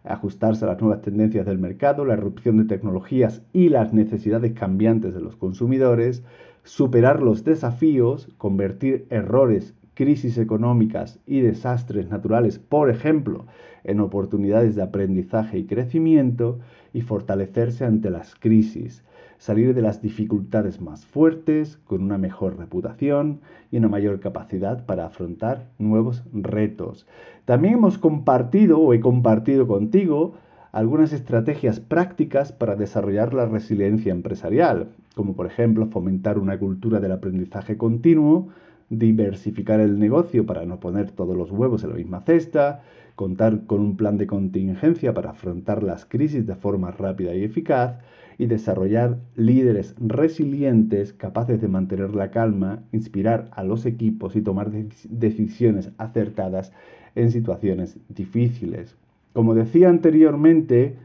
ajustarse 0.04 0.66
a 0.66 0.70
las 0.70 0.82
nuevas 0.82 1.02
tendencias 1.02 1.46
del 1.46 1.60
mercado, 1.60 2.06
la 2.06 2.14
erupción 2.14 2.58
de 2.58 2.66
tecnologías 2.66 3.42
y 3.54 3.70
las 3.70 3.94
necesidades 3.94 4.54
cambiantes 4.54 5.14
de 5.14 5.22
los 5.22 5.36
consumidores, 5.36 6.24
superar 6.64 7.22
los 7.22 7.44
desafíos, 7.44 8.30
convertir 8.38 9.08
errores 9.10 9.74
crisis 9.94 10.38
económicas 10.38 11.20
y 11.26 11.42
desastres 11.42 12.10
naturales, 12.10 12.60
por 12.60 12.90
ejemplo, 12.92 13.48
en 13.84 14.00
oportunidades 14.00 14.76
de 14.76 14.84
aprendizaje 14.84 15.58
y 15.58 15.66
crecimiento, 15.66 16.60
y 16.94 17.02
fortalecerse 17.02 17.86
ante 17.86 18.10
las 18.10 18.36
crisis, 18.36 19.04
salir 19.38 19.74
de 19.74 19.82
las 19.82 20.02
dificultades 20.02 20.82
más 20.82 21.06
fuertes, 21.06 21.78
con 21.86 22.04
una 22.04 22.18
mejor 22.18 22.58
reputación 22.58 23.42
y 23.72 23.78
una 23.78 23.88
mayor 23.88 24.20
capacidad 24.20 24.86
para 24.86 25.06
afrontar 25.06 25.68
nuevos 25.78 26.24
retos. 26.34 27.08
También 27.46 27.76
hemos 27.76 27.98
compartido 27.98 28.80
o 28.80 28.94
he 28.94 29.00
compartido 29.00 29.68
contigo 29.68 30.34
algunas 30.72 31.14
estrategias 31.14 31.80
prácticas 31.80 32.52
para 32.52 32.76
desarrollar 32.76 33.34
la 33.34 33.46
resiliencia 33.46 34.12
empresarial, 34.12 34.90
como 35.16 35.34
por 35.34 35.48
ejemplo 35.48 35.88
fomentar 35.88 36.38
una 36.38 36.60
cultura 36.60 37.00
del 37.00 37.14
aprendizaje 37.14 37.78
continuo, 37.78 38.50
diversificar 38.90 39.80
el 39.80 40.00
negocio 40.00 40.46
para 40.46 40.66
no 40.66 40.80
poner 40.80 41.12
todos 41.12 41.36
los 41.36 41.52
huevos 41.52 41.84
en 41.84 41.90
la 41.90 41.96
misma 41.96 42.22
cesta, 42.22 42.84
contar 43.18 43.66
con 43.66 43.82
un 43.82 43.98
plan 43.98 44.20
de 44.20 44.28
contingencia 44.28 45.12
para 45.12 45.32
afrontar 45.32 45.82
las 45.82 46.06
crisis 46.06 46.46
de 46.46 46.56
forma 46.56 46.92
rápida 46.92 47.34
y 47.34 47.44
eficaz 47.44 47.98
y 48.38 48.46
desarrollar 48.46 49.18
líderes 49.36 49.96
resilientes 50.00 51.14
capaces 51.14 51.60
de 51.60 51.68
mantener 51.68 52.14
la 52.14 52.30
calma, 52.30 52.84
inspirar 52.92 53.50
a 53.54 53.64
los 53.64 53.88
equipos 53.88 54.36
y 54.36 54.44
tomar 54.44 54.70
decisiones 55.10 55.92
acertadas 55.98 56.72
en 57.16 57.32
situaciones 57.32 57.98
difíciles. 58.08 58.96
Como 59.34 59.56
decía 59.56 59.90
anteriormente, 59.90 60.96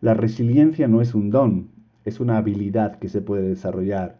la 0.00 0.14
resiliencia 0.14 0.88
no 0.88 1.02
es 1.02 1.14
un 1.14 1.28
don, 1.28 1.68
es 2.06 2.18
una 2.18 2.38
habilidad 2.38 2.98
que 2.98 3.10
se 3.10 3.20
puede 3.20 3.46
desarrollar 3.46 4.16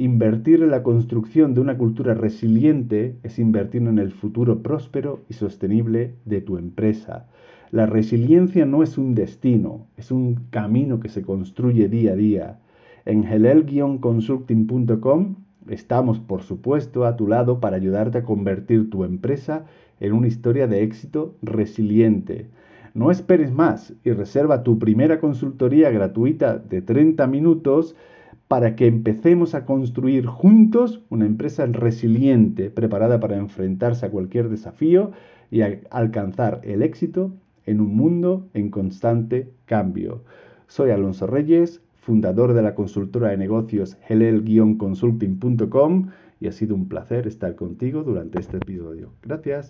Invertir 0.00 0.62
en 0.62 0.70
la 0.70 0.82
construcción 0.82 1.52
de 1.52 1.60
una 1.60 1.76
cultura 1.76 2.14
resiliente 2.14 3.18
es 3.22 3.38
invertir 3.38 3.82
en 3.82 3.98
el 3.98 4.12
futuro 4.12 4.62
próspero 4.62 5.20
y 5.28 5.34
sostenible 5.34 6.14
de 6.24 6.40
tu 6.40 6.56
empresa. 6.56 7.28
La 7.70 7.84
resiliencia 7.84 8.64
no 8.64 8.82
es 8.82 8.96
un 8.96 9.14
destino, 9.14 9.88
es 9.98 10.10
un 10.10 10.46
camino 10.48 11.00
que 11.00 11.10
se 11.10 11.20
construye 11.20 11.90
día 11.90 12.12
a 12.12 12.16
día. 12.16 12.60
En 13.04 13.24
helel-consulting.com 13.24 15.36
estamos, 15.68 16.18
por 16.18 16.44
supuesto, 16.44 17.04
a 17.04 17.16
tu 17.16 17.28
lado 17.28 17.60
para 17.60 17.76
ayudarte 17.76 18.16
a 18.16 18.24
convertir 18.24 18.88
tu 18.88 19.04
empresa 19.04 19.66
en 20.00 20.14
una 20.14 20.28
historia 20.28 20.66
de 20.66 20.82
éxito 20.82 21.36
resiliente. 21.42 22.48
No 22.94 23.10
esperes 23.10 23.52
más 23.52 23.92
y 24.02 24.12
reserva 24.12 24.62
tu 24.62 24.78
primera 24.78 25.20
consultoría 25.20 25.90
gratuita 25.90 26.56
de 26.56 26.80
30 26.80 27.26
minutos 27.26 27.96
para 28.50 28.74
que 28.74 28.88
empecemos 28.88 29.54
a 29.54 29.64
construir 29.64 30.26
juntos 30.26 31.04
una 31.08 31.24
empresa 31.24 31.64
resiliente, 31.66 32.68
preparada 32.68 33.20
para 33.20 33.36
enfrentarse 33.36 34.04
a 34.04 34.10
cualquier 34.10 34.48
desafío 34.48 35.12
y 35.52 35.60
alcanzar 35.60 36.60
el 36.64 36.82
éxito 36.82 37.32
en 37.64 37.80
un 37.80 37.94
mundo 37.94 38.48
en 38.52 38.70
constante 38.70 39.52
cambio. 39.66 40.24
Soy 40.66 40.90
Alonso 40.90 41.28
Reyes, 41.28 41.80
fundador 41.94 42.52
de 42.52 42.62
la 42.62 42.74
consultora 42.74 43.28
de 43.28 43.36
negocios 43.36 43.96
helel-consulting.com 44.08 46.08
y 46.40 46.48
ha 46.48 46.52
sido 46.52 46.74
un 46.74 46.88
placer 46.88 47.28
estar 47.28 47.54
contigo 47.54 48.02
durante 48.02 48.40
este 48.40 48.56
episodio. 48.56 49.12
Gracias. 49.22 49.68